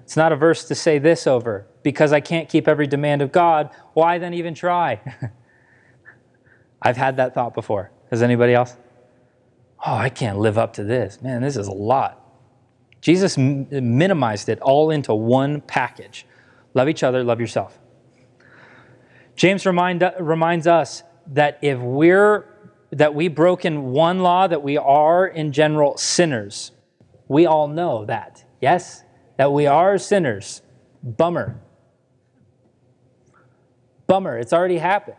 [0.00, 1.68] It's not a verse to say this over.
[1.84, 5.00] Because I can't keep every demand of God, why then even try?
[6.82, 7.92] I've had that thought before.
[8.10, 8.76] Has anybody else?
[9.86, 11.22] Oh, I can't live up to this.
[11.22, 12.20] Man, this is a lot.
[13.00, 16.26] Jesus m- minimized it all into one package
[16.74, 17.78] love each other, love yourself.
[19.36, 22.55] James remind, reminds us that if we're
[22.96, 26.72] that we broken one law, that we are in general sinners.
[27.28, 29.04] We all know that, yes?
[29.36, 30.62] That we are sinners.
[31.02, 31.60] Bummer.
[34.06, 35.18] Bummer, it's already happened.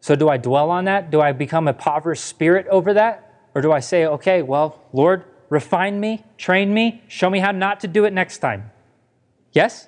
[0.00, 1.12] So, do I dwell on that?
[1.12, 3.48] Do I become a impoverished spirit over that?
[3.54, 7.78] Or do I say, okay, well, Lord, refine me, train me, show me how not
[7.80, 8.72] to do it next time?
[9.52, 9.86] Yes?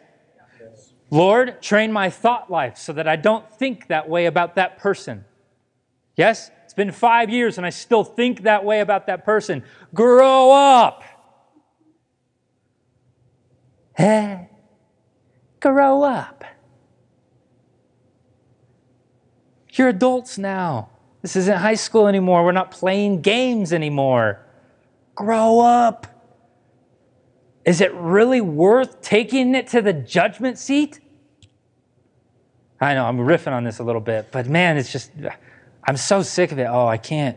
[1.11, 5.25] Lord, train my thought life so that I don't think that way about that person.
[6.17, 6.51] Yes?
[6.75, 9.63] It's been five years and I still think that way about that person.
[9.95, 11.05] Grow up.
[13.97, 14.49] Hey,
[15.61, 16.43] grow up.
[19.71, 20.91] You're adults now.
[21.23, 22.45] This isn't high school anymore.
[22.45, 24.45] We're not playing games anymore.
[25.15, 26.09] Grow up.
[27.65, 30.99] Is it really worth taking it to the judgment seat?
[32.81, 35.13] I know I'm riffing on this a little bit, but man, it's just
[35.87, 36.65] I'm so sick of it.
[36.65, 37.37] Oh, I can't.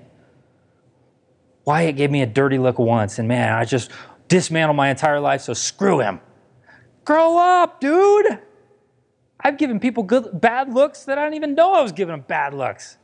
[1.66, 3.92] Wyatt gave me a dirty look once, and man, I just
[4.30, 6.22] dismantled my entire life, so screw him.
[7.04, 8.40] Grow up, dude.
[9.40, 12.26] I've given people good, bad looks that I didn't even know I was giving them
[12.28, 12.98] bad looks.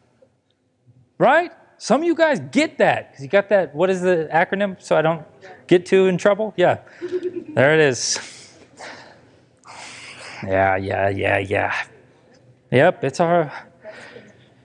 [1.18, 1.52] Right?
[1.78, 3.76] Some of you guys get that because you got that.
[3.76, 5.26] What is the acronym so I don't
[5.68, 6.54] get too in trouble?
[6.56, 6.80] Yeah.
[7.02, 8.20] There it is.
[10.46, 11.74] Yeah, yeah, yeah, yeah.
[12.72, 13.52] Yep, it's our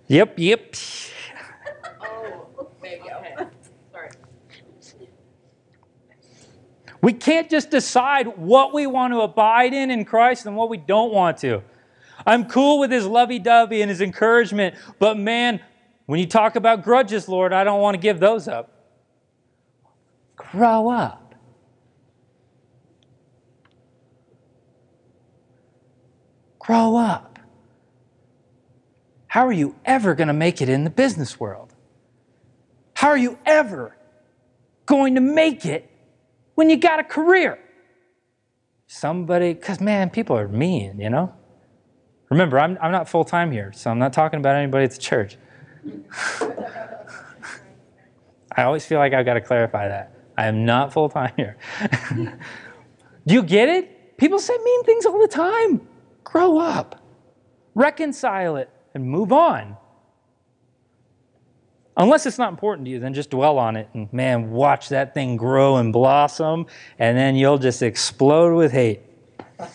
[0.08, 0.74] Yep, yep.
[7.00, 10.76] We can't just decide what we want to abide in in Christ and what we
[10.76, 11.62] don't want to.
[12.26, 15.60] I'm cool with his lovey dovey and his encouragement, but man,
[16.06, 18.72] when you talk about grudges, Lord, I don't want to give those up.
[20.34, 21.34] Grow up.
[26.58, 27.27] Grow up.
[29.28, 31.74] How are you ever going to make it in the business world?
[32.94, 33.96] How are you ever
[34.86, 35.88] going to make it
[36.54, 37.58] when you got a career?
[38.86, 41.32] Somebody, because man, people are mean, you know?
[42.30, 44.98] Remember, I'm, I'm not full time here, so I'm not talking about anybody at the
[44.98, 45.36] church.
[48.56, 50.14] I always feel like I've got to clarify that.
[50.36, 51.56] I am not full time here.
[53.26, 54.16] Do you get it?
[54.16, 55.86] People say mean things all the time.
[56.24, 57.00] Grow up,
[57.74, 59.76] reconcile it, and move on.
[61.96, 65.14] Unless it's not important to you, then just dwell on it and man, watch that
[65.14, 66.66] thing grow and blossom,
[66.98, 69.00] and then you'll just explode with hate.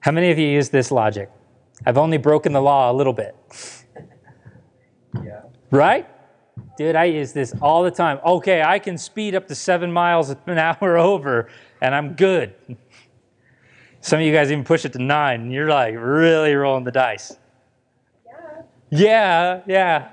[0.00, 1.30] How many of you use this logic?
[1.84, 3.36] I've only broken the law a little bit.
[5.22, 5.42] Yeah.
[5.70, 6.08] Right?
[6.76, 8.20] Dude, I use this all the time.
[8.24, 11.48] Okay, I can speed up to seven miles an hour over,
[11.80, 12.54] and I'm good.
[14.00, 16.92] Some of you guys even push it to nine, and you're like really rolling the
[16.92, 17.36] dice.
[18.90, 19.62] Yeah, yeah.
[19.66, 20.08] yeah.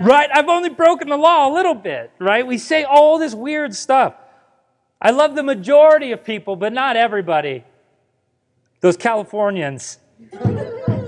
[0.00, 0.28] Right?
[0.32, 2.46] I've only broken the law a little bit, right?
[2.46, 4.14] We say all this weird stuff.
[5.00, 7.64] I love the majority of people, but not everybody.
[8.80, 9.98] Those Californians.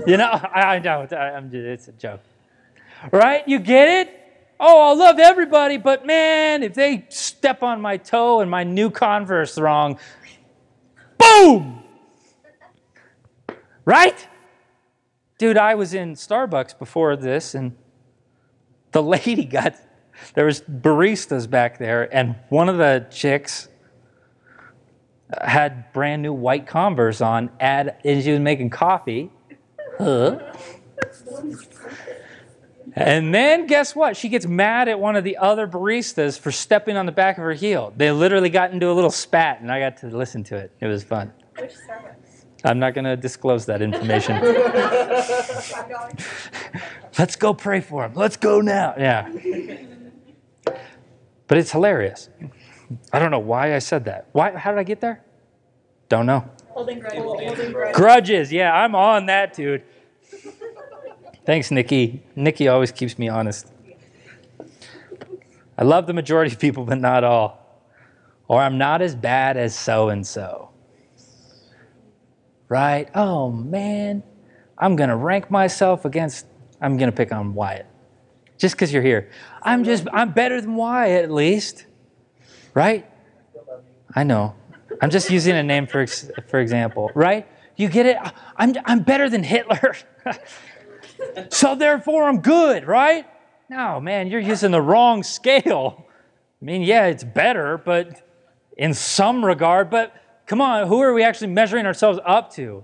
[0.07, 2.21] You know, I, I know, I'm it's a joke.
[3.11, 3.47] Right?
[3.47, 4.20] You get it?
[4.63, 8.91] Oh, I love everybody, but man, if they step on my toe and my new
[8.91, 9.97] Converse wrong,
[11.17, 11.81] boom!
[13.85, 14.27] Right?
[15.39, 17.75] Dude, I was in Starbucks before this, and
[18.91, 19.73] the lady got
[20.35, 23.67] there was baristas back there, and one of the chicks
[25.41, 29.31] had brand new white Converse on, and she was making coffee.
[29.97, 30.39] Huh?
[32.93, 34.17] And then guess what?
[34.17, 37.43] She gets mad at one of the other baristas for stepping on the back of
[37.43, 37.93] her heel.
[37.95, 40.71] They literally got into a little spat, and I got to listen to it.
[40.81, 41.31] It was fun.
[41.57, 42.45] Which Starbucks?
[42.63, 44.35] I'm not going to disclose that information.
[47.17, 48.13] Let's go pray for him.
[48.13, 48.93] Let's go now.
[48.97, 49.29] Yeah.
[51.47, 52.29] But it's hilarious.
[53.11, 54.27] I don't know why I said that.
[54.31, 54.55] Why?
[54.55, 55.23] How did I get there?
[56.07, 56.49] Don't know.
[56.69, 57.23] Holding grudges.
[57.23, 57.97] Holding grudges.
[57.97, 58.51] Grudges.
[58.51, 59.83] Yeah, I'm on that, dude.
[61.43, 62.21] Thanks, Nikki.
[62.35, 63.67] Nikki always keeps me honest.
[65.77, 67.81] I love the majority of people, but not all.
[68.47, 70.69] Or I'm not as bad as so and so.
[72.69, 73.09] Right?
[73.15, 74.21] Oh, man.
[74.77, 76.45] I'm going to rank myself against,
[76.79, 77.87] I'm going to pick on Wyatt.
[78.57, 79.31] Just because you're here.
[79.63, 81.85] I'm just, I'm better than Wyatt at least.
[82.75, 83.09] Right?
[84.15, 84.55] I know.
[85.01, 87.47] I'm just using a name for, for example, right?
[87.75, 88.17] You get it?
[88.57, 89.95] I'm, I'm better than Hitler.
[91.49, 93.25] so therefore I'm good, right?
[93.69, 96.05] No, man, you're using the wrong scale.
[96.61, 98.21] I mean, yeah, it's better, but
[98.77, 100.13] in some regard, but
[100.45, 102.83] come on, who are we actually measuring ourselves up to?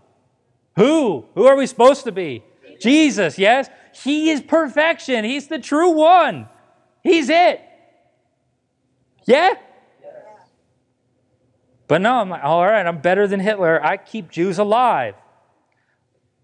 [0.78, 1.26] Who?
[1.36, 2.44] Who are we supposed to be?
[2.80, 3.70] Jesus, yes?
[4.04, 5.26] He is perfection.
[5.26, 6.48] He's the true one.
[7.04, 7.62] He's it.
[9.26, 9.56] Yeah?
[11.88, 13.84] But no, I'm like, all right, I'm better than Hitler.
[13.84, 15.16] I keep Jews alive.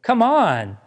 [0.01, 0.77] Come on.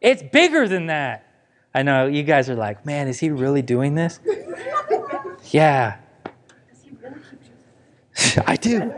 [0.00, 1.26] It's bigger than that.
[1.74, 4.18] I know you guys are like, man, is he really doing this?
[5.50, 5.98] yeah.
[8.46, 8.94] I do.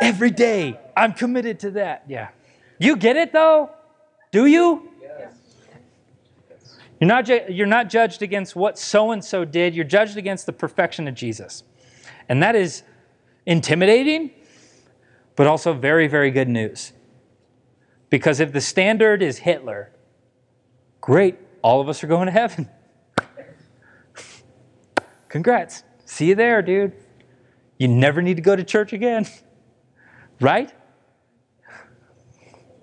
[0.00, 0.78] Every day.
[0.96, 2.04] I'm committed to that.
[2.08, 2.28] Yeah.
[2.78, 3.70] You get it though?
[4.30, 4.88] Do you?
[5.00, 5.32] Yes.
[7.00, 10.46] You're not, ju- you're not judged against what so and so did, you're judged against
[10.46, 11.64] the perfection of Jesus.
[12.28, 12.82] And that is
[13.46, 14.30] intimidating,
[15.36, 16.92] but also very, very good news.
[18.10, 19.92] Because if the standard is Hitler,
[21.00, 22.68] great, all of us are going to heaven.
[25.28, 25.82] Congrats.
[26.04, 26.92] See you there, dude.
[27.78, 29.26] You never need to go to church again.
[30.40, 30.72] Right?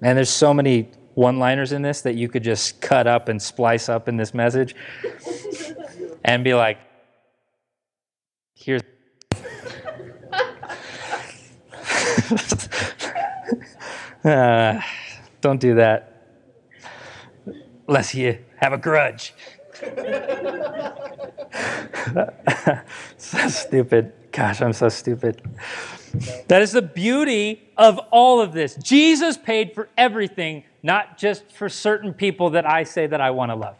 [0.01, 3.41] And there's so many one liners in this that you could just cut up and
[3.41, 4.75] splice up in this message
[6.25, 6.79] and be like,
[8.55, 8.81] here's.
[14.25, 14.81] Uh,
[15.45, 16.11] don't do that.
[17.87, 19.35] Unless you have a grudge.
[23.17, 24.11] so stupid.
[24.31, 25.43] Gosh, I'm so stupid.
[26.47, 28.73] That is the beauty of all of this.
[28.77, 33.51] Jesus paid for everything, not just for certain people that I say that I want
[33.51, 33.75] to love.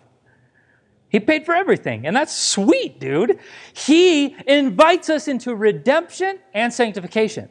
[1.09, 3.39] He paid for everything, and that's sweet, dude.
[3.73, 7.49] He invites us into redemption and sanctification.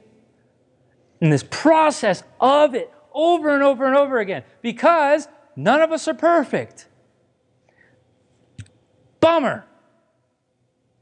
[1.20, 6.08] In this process of it over and over and over again because none of us
[6.08, 6.88] are perfect.
[9.20, 9.64] Bummer.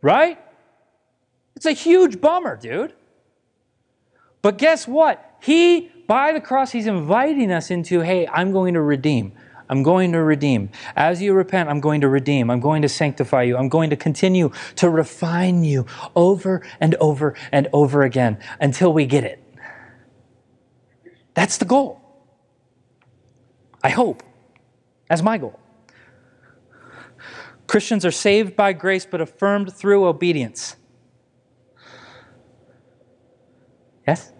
[0.02, 0.38] Right?
[1.56, 2.92] It's a huge bummer, dude.
[4.42, 5.36] But guess what?
[5.40, 9.32] He, by the cross, he's inviting us into hey, I'm going to redeem.
[9.68, 10.68] I'm going to redeem.
[10.96, 12.50] As you repent, I'm going to redeem.
[12.50, 13.56] I'm going to sanctify you.
[13.56, 19.06] I'm going to continue to refine you over and over and over again until we
[19.06, 19.42] get it.
[21.32, 22.01] That's the goal.
[23.82, 24.22] I hope.
[25.08, 25.58] That's my goal.
[27.66, 30.76] Christians are saved by grace but affirmed through obedience.
[34.06, 34.32] Yes?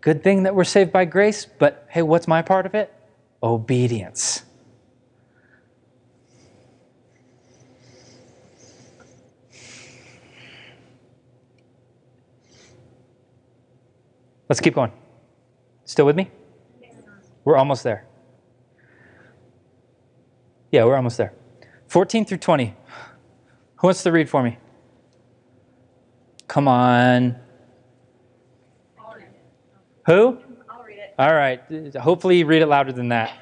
[0.00, 2.92] Good thing that we're saved by grace, but hey, what's my part of it?
[3.42, 4.42] Obedience.
[14.48, 14.92] Let's keep going.
[15.84, 16.30] Still with me?
[17.44, 18.06] We're almost there.
[20.70, 21.34] Yeah, we're almost there.
[21.88, 22.74] 14 through 20.
[23.76, 24.58] Who wants to read for me?
[26.46, 27.36] Come on.
[28.98, 29.40] I'll read it.
[30.06, 30.38] Who?
[30.70, 31.14] I'll read it.
[31.18, 31.60] All right.
[31.96, 33.36] Hopefully, you read it louder than that.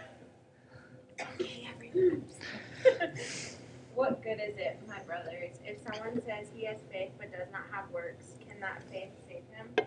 [3.95, 7.65] What good is it, my brothers, if someone says he has faith but does not
[7.71, 8.25] have works?
[8.49, 9.87] Can that faith save him?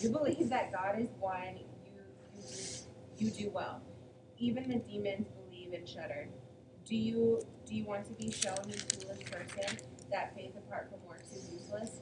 [0.00, 2.42] you believe that God is one, you you
[3.18, 3.80] do, you do well.
[4.38, 6.28] Even the demons believe and shudder.
[6.84, 9.78] Do you do you want to be shown, you foolish person,
[10.12, 12.00] that faith apart from works is useless?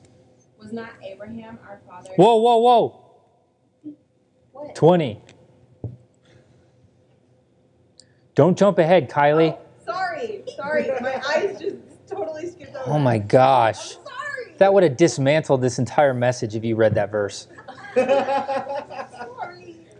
[0.58, 3.00] Was not Abraham our father Whoa, whoa, whoa.
[4.52, 4.74] What?
[4.74, 5.20] 20.
[8.34, 9.56] Don't jump ahead, Kylie.
[9.56, 10.90] Oh, sorry, sorry.
[11.00, 11.76] My eyes just
[12.08, 12.90] totally skipped over.
[12.90, 13.96] Oh my gosh.
[14.54, 14.58] I'm sorry.
[14.58, 17.48] That would have dismantled this entire message if you read that verse.
[17.94, 18.06] sorry.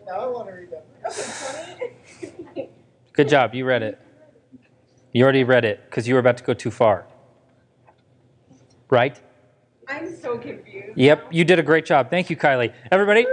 [0.07, 2.71] now I want to read that.
[3.13, 3.55] Good job.
[3.55, 4.01] You read it.
[5.13, 7.07] You already read it because you were about to go too far.
[8.91, 9.21] Right?
[9.89, 10.97] I'm so confused.
[10.97, 11.27] Yep.
[11.31, 12.11] You did a great job.
[12.11, 12.73] Thank you, Kylie.
[12.91, 13.27] Everybody?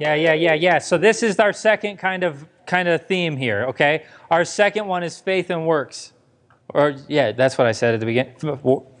[0.00, 0.78] Yeah, yeah, yeah, yeah.
[0.78, 4.04] So this is our second kind of kind of theme here, okay?
[4.30, 6.12] Our second one is faith and works.
[6.70, 8.34] Or yeah, that's what I said at the beginning.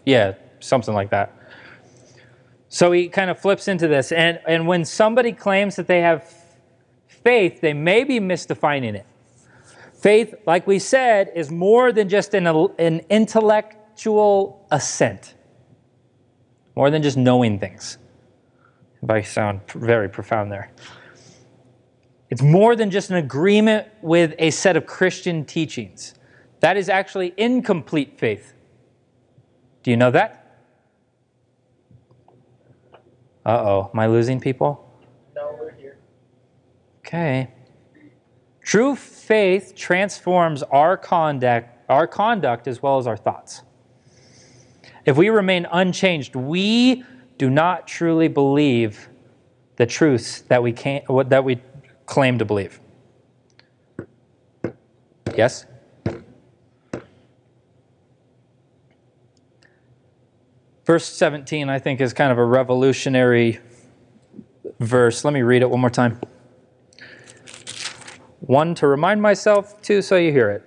[0.04, 0.34] Yeah,
[0.64, 1.32] something like that.
[2.68, 6.32] So he kind of flips into this and and when somebody claims that they have
[7.06, 9.06] faith, they may be misdefining it.
[9.94, 12.46] Faith, like we said, is more than just an,
[12.78, 15.34] an intellectual assent.
[16.76, 17.98] More than just knowing things
[19.04, 20.72] if I sound very profound there.
[22.30, 26.14] It's more than just an agreement with a set of Christian teachings.
[26.60, 28.54] That is actually incomplete faith.
[29.82, 30.43] Do you know that?
[33.44, 34.90] Uh oh, am I losing people?
[35.34, 35.98] No, we're here.
[37.00, 37.50] Okay.
[38.62, 43.62] True faith transforms our conduct, our conduct as well as our thoughts.
[45.04, 47.04] If we remain unchanged, we
[47.36, 49.10] do not truly believe
[49.76, 51.60] the truths that we can that we
[52.06, 52.80] claim to believe.
[55.36, 55.66] Yes?
[60.84, 63.60] Verse 17, I think, is kind of a revolutionary
[64.80, 65.24] verse.
[65.24, 66.20] Let me read it one more time.
[68.40, 70.62] One, to remind myself, two, so you hear it.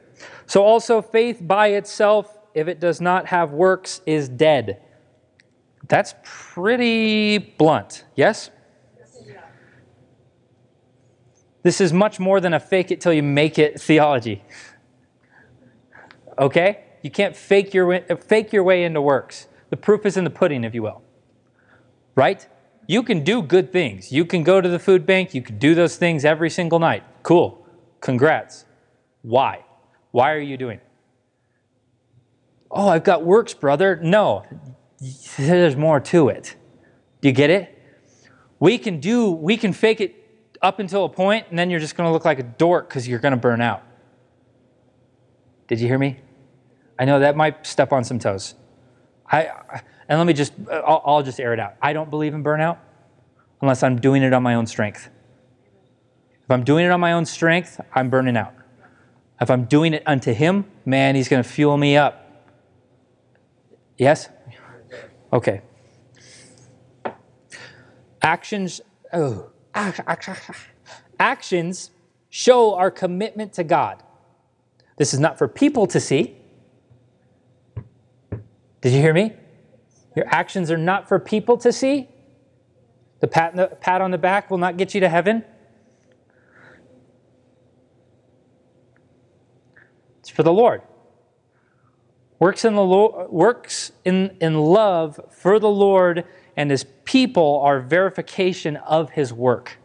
[0.47, 4.81] So also, faith by itself, if it does not have works, is dead.
[5.87, 8.49] That's pretty blunt, yes?
[11.61, 14.43] This is much more than a fake it till you make it theology.
[16.39, 16.85] Okay?
[17.03, 19.47] You can't fake your, fake your way into works.
[19.69, 21.01] The proof is in the pudding, if you will.
[22.15, 22.47] Right?
[22.87, 24.11] You can do good things.
[24.11, 25.33] You can go to the food bank.
[25.33, 27.03] You can do those things every single night.
[27.21, 27.67] Cool.
[27.99, 28.65] Congrats.
[29.21, 29.65] Why?
[30.11, 30.83] Why are you doing it?
[32.71, 33.99] Oh, I've got works, brother.
[34.01, 34.43] No,
[35.37, 36.55] there's more to it.
[37.21, 37.73] Do you get it?
[38.59, 40.15] We can do, we can fake it
[40.61, 43.07] up until a point, and then you're just going to look like a dork because
[43.07, 43.83] you're going to burn out.
[45.67, 46.19] Did you hear me?
[46.97, 48.55] I know that might step on some toes.
[49.29, 51.75] I, and let me just, I'll, I'll just air it out.
[51.81, 52.77] I don't believe in burnout
[53.61, 55.09] unless I'm doing it on my own strength.
[56.43, 58.53] If I'm doing it on my own strength, I'm burning out.
[59.41, 62.23] If I'm doing it unto Him, man, He's going to fuel me up.
[63.97, 64.29] Yes?
[65.33, 65.61] Okay.
[68.21, 69.49] Actions, oh,
[71.19, 71.91] actions
[72.29, 74.03] show our commitment to God.
[74.97, 76.36] This is not for people to see.
[78.81, 79.33] Did you hear me?
[80.15, 82.07] Your actions are not for people to see.
[83.19, 85.43] The pat, the pat on the back will not get you to heaven.
[90.19, 90.81] It's for the Lord.
[92.39, 96.25] Works in the Lord, works in, in love for the Lord
[96.57, 99.77] and his people are verification of his work.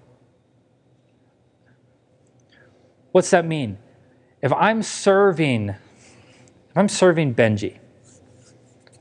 [3.12, 3.78] What's that mean?
[4.40, 7.78] If I'm serving, if I'm serving Benji,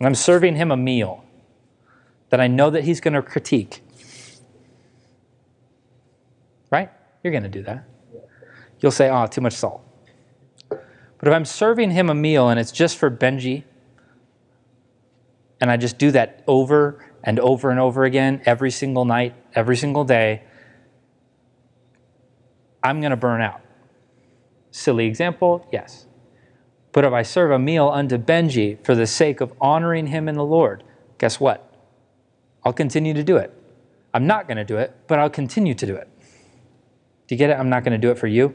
[0.01, 1.23] and I'm serving him a meal
[2.31, 3.83] that I know that he's going to critique,
[6.71, 6.89] right?
[7.23, 7.87] You're going to do that.
[8.79, 9.83] You'll say, oh, too much salt.
[10.69, 13.63] But if I'm serving him a meal and it's just for Benji,
[15.61, 19.77] and I just do that over and over and over again, every single night, every
[19.77, 20.41] single day,
[22.81, 23.61] I'm going to burn out.
[24.71, 26.07] Silly example, yes.
[26.91, 30.35] But if I serve a meal unto Benji for the sake of honoring him in
[30.35, 30.83] the Lord,
[31.17, 31.73] guess what?
[32.63, 33.53] I'll continue to do it.
[34.13, 36.09] I'm not going to do it, but I'll continue to do it.
[37.27, 37.53] Do you get it?
[37.53, 38.53] I'm not going to do it for you.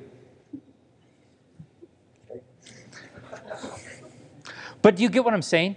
[4.82, 5.76] But do you get what I'm saying?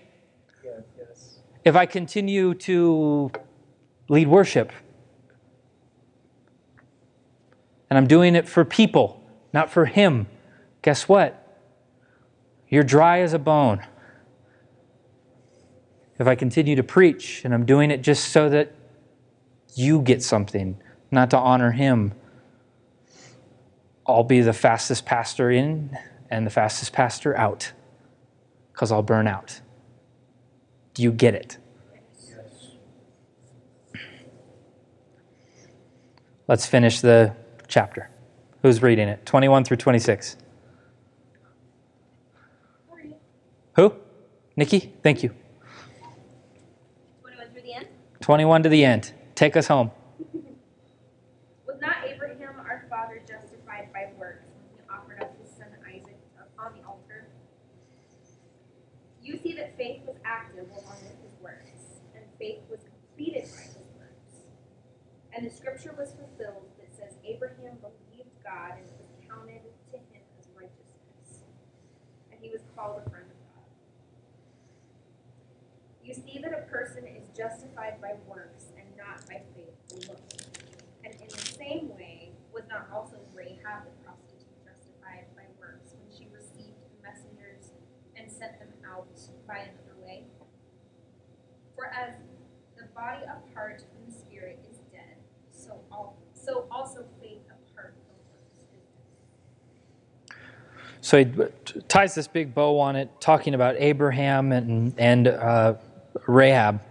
[1.63, 3.31] If I continue to
[4.09, 4.71] lead worship
[7.89, 10.27] and I'm doing it for people, not for Him,
[10.81, 11.48] guess what?
[12.69, 13.81] You're dry as a bone.
[16.19, 18.75] If I continue to preach and I'm doing it just so that
[19.75, 20.77] you get something,
[21.11, 22.13] not to honor Him,
[24.05, 25.97] I'll be the fastest pastor in
[26.29, 27.71] and the fastest pastor out
[28.71, 29.61] because I'll burn out.
[30.93, 31.57] Do you get it?
[32.27, 34.01] Yes.
[36.47, 37.35] Let's finish the
[37.67, 38.09] chapter.
[38.61, 39.25] Who's reading it?
[39.25, 40.37] 21 through 26.
[43.79, 43.95] Who?
[44.57, 44.93] Nikki?
[45.01, 45.33] Thank you.
[47.21, 47.87] 21 through the end.
[48.19, 49.13] 21 to the end.
[49.35, 49.89] Take us home.
[51.65, 56.19] Was not Abraham our father justified by works when he offered up his son Isaac
[56.35, 57.29] upon the altar?
[59.23, 63.63] You see that faith was active along with his works, and faith was completed by
[63.63, 64.43] his works.
[65.31, 69.97] And the scripture was fulfilled that says, Abraham believed God, and it was counted to
[69.97, 71.47] him as righteousness.
[72.29, 73.39] And he was called a friend of God.
[76.09, 80.21] You see that a person is justified by works and not by faith alone.
[81.03, 86.09] And in the same way, was not also Rahab the prostitute justified by works when
[86.11, 87.71] she received the messengers
[88.15, 89.07] and sent them out
[89.47, 90.25] by another way?
[91.75, 92.13] For as
[92.77, 95.17] the body apart from the spirit is dead,
[95.51, 98.67] so all so also faith apart from works is
[100.29, 100.37] dead.
[101.01, 105.75] So he ties this big bow on it, talking about Abraham and, and uh,
[106.29, 106.81] Rahab.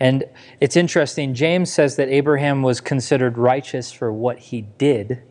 [0.00, 0.24] And
[0.60, 5.22] it's interesting, James says that Abraham was considered righteous for what he did.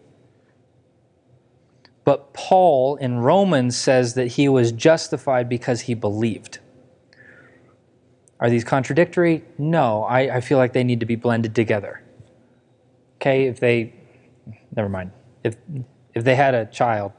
[2.05, 6.59] But Paul in Romans says that he was justified because he believed.
[8.39, 9.43] Are these contradictory?
[9.57, 12.03] No, I, I feel like they need to be blended together.
[13.15, 13.93] Okay, if they,
[14.75, 15.11] never mind.
[15.43, 15.55] If,
[16.13, 17.13] if they had a child,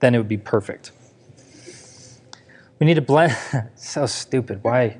[0.00, 0.92] then it would be perfect.
[2.82, 3.36] We need to blend.
[3.76, 4.64] so stupid.
[4.64, 4.98] Why?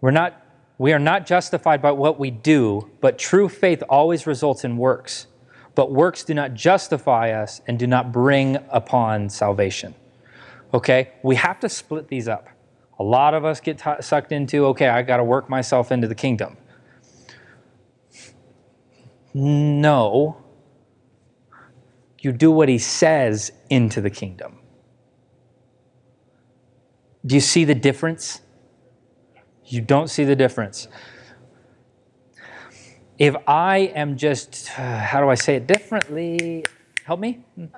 [0.00, 0.46] We're not.
[0.78, 5.26] We are not justified by what we do, but true faith always results in works.
[5.74, 9.94] But works do not justify us and do not bring upon salvation.
[10.72, 11.10] Okay?
[11.22, 12.48] We have to split these up.
[12.98, 16.08] A lot of us get t- sucked into, okay, I got to work myself into
[16.08, 16.56] the kingdom.
[19.34, 20.42] No.
[22.20, 24.59] You do what he says into the kingdom.
[27.24, 28.40] Do you see the difference?
[29.66, 30.88] You don't see the difference.
[33.18, 36.64] If I am just, uh, how do I say it differently?
[37.04, 37.44] Help me?
[37.58, 37.70] Um,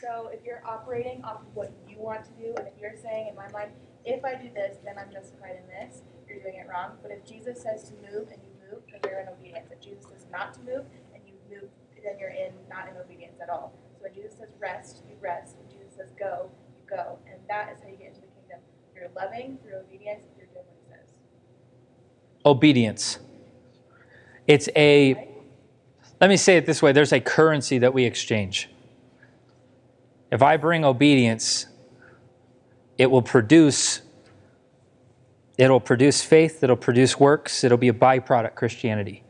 [0.00, 3.28] so if you're operating off of what you want to do, and if you're saying
[3.28, 3.70] in my mind,
[4.04, 6.96] if I do this, then I'm justified in this, you're doing it wrong.
[7.02, 9.68] But if Jesus says to move and you move, then you're in obedience.
[9.70, 11.68] If Jesus says not to move and you move,
[12.02, 13.72] then you're in not in obedience at all.
[13.94, 15.56] So when Jesus says rest, you rest.
[15.60, 17.18] When Jesus says go, you go.
[17.30, 18.31] And that is how you get into the
[19.16, 21.12] loving through obedience, doing what says.
[22.44, 23.18] Obedience.
[24.46, 25.28] It's a,
[26.20, 28.68] let me say it this way there's a currency that we exchange.
[30.30, 31.66] If I bring obedience,
[32.98, 34.02] it will produce
[35.58, 39.21] it'll produce faith it'll produce works it'll be a byproduct christianity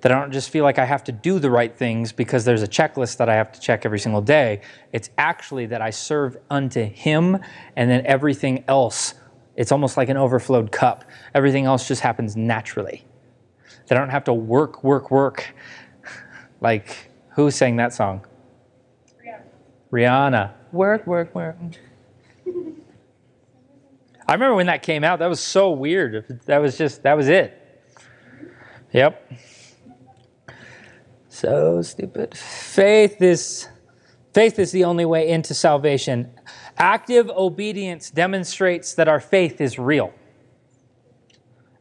[0.00, 2.62] That I don't just feel like I have to do the right things because there's
[2.62, 4.62] a checklist that I have to check every single day.
[4.92, 7.38] It's actually that I serve unto Him
[7.76, 9.14] and then everything else,
[9.56, 11.04] it's almost like an overflowed cup.
[11.34, 13.04] Everything else just happens naturally.
[13.88, 15.54] That I don't have to work, work, work.
[16.62, 18.26] Like, who sang that song?
[19.24, 19.40] Rihanna.
[19.90, 20.52] Rihanna.
[20.72, 21.56] Work, work, work.
[24.30, 26.40] I remember when that came out, that was so weird.
[26.46, 27.56] That was just, that was it.
[28.92, 29.32] Yep.
[31.30, 32.36] So stupid.
[32.36, 33.68] Faith is
[34.34, 36.30] faith is the only way into salvation.
[36.76, 40.12] Active obedience demonstrates that our faith is real.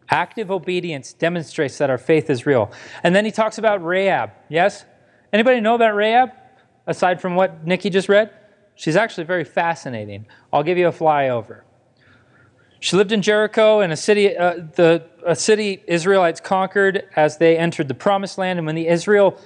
[0.09, 2.71] Active obedience demonstrates that our faith is real.
[3.03, 4.31] And then he talks about Rahab.
[4.49, 4.85] Yes?
[5.33, 6.31] Anybody know about Rahab
[6.87, 8.31] aside from what Nikki just read?
[8.75, 10.25] She's actually very fascinating.
[10.53, 11.61] I'll give you a flyover.
[12.79, 17.57] She lived in Jericho, in a city, uh, the a city Israelites conquered as they
[17.57, 18.57] entered the Promised Land.
[18.57, 19.39] And when the Israel,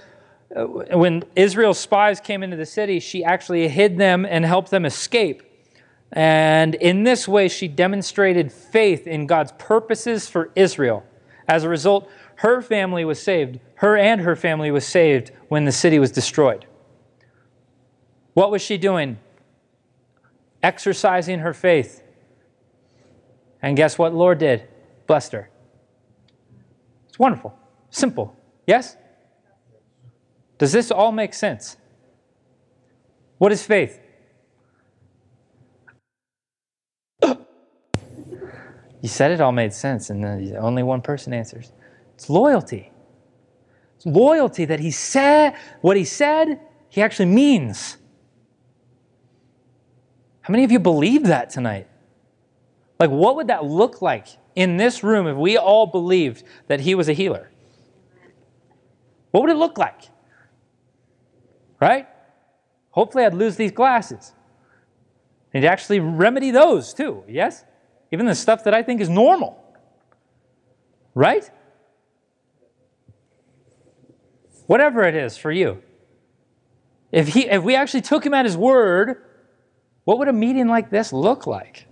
[0.56, 4.86] uh, when Israel's spies came into the city, she actually hid them and helped them
[4.86, 5.42] escape.
[6.12, 11.04] And in this way, she demonstrated faith in God's purposes for Israel.
[11.48, 13.60] As a result, her family was saved.
[13.76, 16.68] Her and her family was saved when the city was destroyed.
[18.36, 19.18] What was she doing?
[20.62, 22.03] Exercising her faith.
[23.64, 24.68] And guess what Lord did?
[25.07, 25.49] Blessed her.
[27.07, 27.57] It's wonderful.
[27.89, 28.36] Simple.
[28.68, 28.97] Yes?
[30.57, 31.78] Does this all make sense?
[33.38, 33.99] What is faith?
[39.01, 41.72] you said it all made sense, and then only one person answers.
[42.16, 42.91] It's loyalty.
[43.95, 46.59] It's loyalty that he said, what he said,
[46.89, 47.97] he actually means.
[50.41, 51.88] How many of you believe that tonight?
[53.04, 56.95] Like, what would that look like in this room if we all believed that he
[56.95, 57.51] was a healer?
[59.32, 60.04] What would it look like?
[61.82, 62.08] Right?
[62.91, 64.32] Hopefully, I'd lose these glasses.
[65.54, 67.66] And actually remedy those too, yes?
[68.14, 69.62] Even the stuff that I think is normal.
[71.14, 71.51] Right?
[74.66, 75.84] Whatever it is for you.
[77.12, 79.26] If, he, if we actually took him at his word,
[80.06, 81.88] what would a meeting like this look like?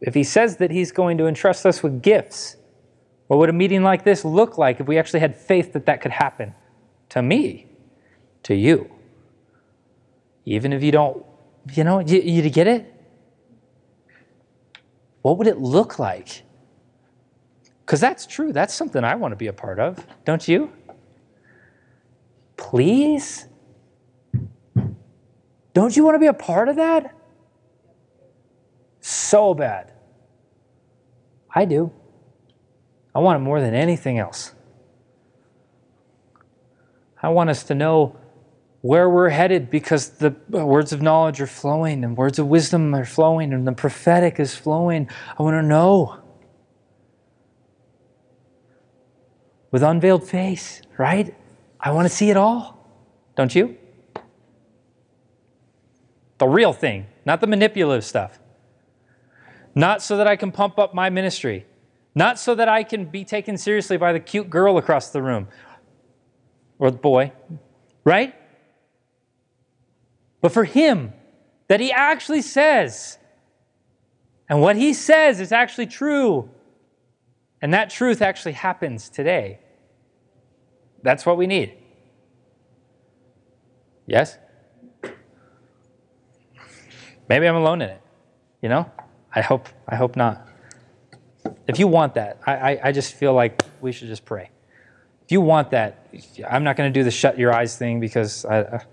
[0.00, 2.56] If he says that he's going to entrust us with gifts,
[3.26, 6.00] what would a meeting like this look like if we actually had faith that that
[6.00, 6.54] could happen?
[7.10, 7.66] To me,
[8.44, 8.90] to you.
[10.44, 11.24] Even if you don't,
[11.74, 12.92] you know, you, you get it?
[15.22, 16.42] What would it look like?
[17.84, 18.52] Because that's true.
[18.52, 20.72] That's something I want to be a part of, don't you?
[22.56, 23.46] Please?
[25.74, 27.14] Don't you want to be a part of that?
[29.30, 29.92] So bad.
[31.54, 31.92] I do.
[33.14, 34.52] I want it more than anything else.
[37.22, 38.16] I want us to know
[38.80, 43.04] where we're headed because the words of knowledge are flowing and words of wisdom are
[43.04, 45.08] flowing and the prophetic is flowing.
[45.38, 46.18] I want to know.
[49.70, 51.32] With unveiled face, right?
[51.78, 52.84] I want to see it all.
[53.36, 53.78] Don't you?
[56.38, 58.40] The real thing, not the manipulative stuff.
[59.74, 61.66] Not so that I can pump up my ministry.
[62.14, 65.48] Not so that I can be taken seriously by the cute girl across the room
[66.78, 67.32] or the boy,
[68.04, 68.34] right?
[70.40, 71.12] But for him,
[71.68, 73.18] that he actually says,
[74.48, 76.50] and what he says is actually true,
[77.62, 79.60] and that truth actually happens today.
[81.02, 81.74] That's what we need.
[84.06, 84.36] Yes?
[87.28, 88.00] Maybe I'm alone in it,
[88.60, 88.90] you know?
[89.34, 90.46] I hope, I hope not.
[91.66, 94.50] If you want that, I, I, I just feel like we should just pray.
[95.24, 96.08] If you want that,
[96.48, 98.84] I'm not going to do the shut your eyes thing because I,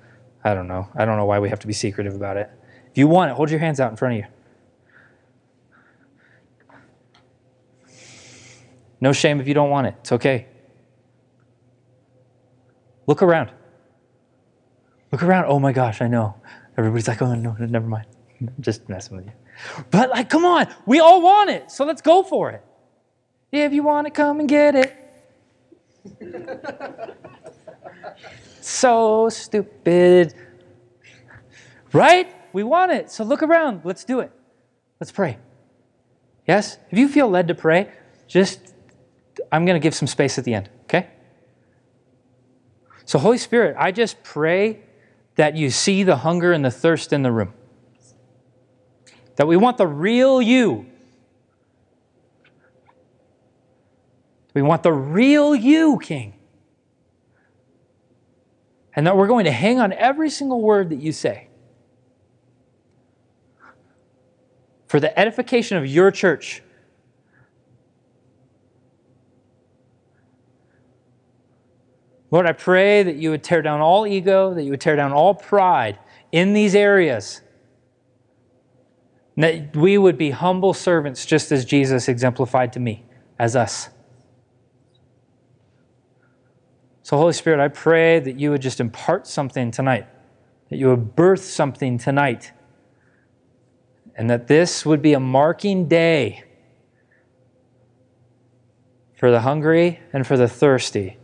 [0.44, 0.88] I don't know.
[0.96, 2.50] I don't know why we have to be secretive about it.
[2.92, 4.28] If you want it, hold your hands out in front of you.
[9.02, 9.96] No shame if you don't want it.
[10.00, 10.48] It's okay.
[13.06, 13.52] Look around.
[15.12, 15.46] Look around.
[15.46, 16.36] Oh my gosh, I know.
[16.78, 18.06] Everybody's like, oh no, never mind.
[18.60, 19.32] Just messing with you.
[19.90, 22.64] But like, come on, we all want it, so let's go for it.
[23.52, 24.94] If you want it, come and get it.
[28.62, 30.34] so stupid.
[31.94, 32.28] Right?
[32.54, 33.82] We want it, so look around.
[33.84, 34.32] Let's do it.
[35.00, 35.38] Let's pray.
[36.48, 36.78] Yes?
[36.92, 37.92] If you feel led to pray,
[38.28, 38.74] just,
[39.52, 41.10] I'm going to give some space at the end, okay?
[43.06, 44.82] So, Holy Spirit, I just pray
[45.36, 47.54] that you see the hunger and the thirst in the room
[49.38, 50.86] that we want the real you.
[54.54, 56.34] We want the real you, King.
[58.96, 61.48] And that we're going to hang on every single word that you say
[64.88, 66.64] for the edification of your church.
[72.32, 75.14] Lord, I pray that you would tear down all ego, that you would tear down
[75.14, 76.00] all pride
[76.32, 77.42] in these areas
[79.38, 83.06] and that we would be humble servants just as Jesus exemplified to me,
[83.38, 83.90] as us.
[87.04, 90.08] So, Holy Spirit, I pray that you would just impart something tonight,
[90.70, 92.52] that you would birth something tonight,
[94.16, 96.44] and that this would be a marking day
[99.16, 101.18] for the hungry and for the thirsty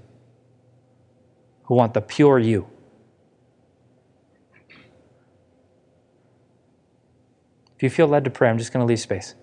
[1.64, 2.68] who want the pure you.
[7.84, 9.36] If you feel led to pray, I'm just going to leave space.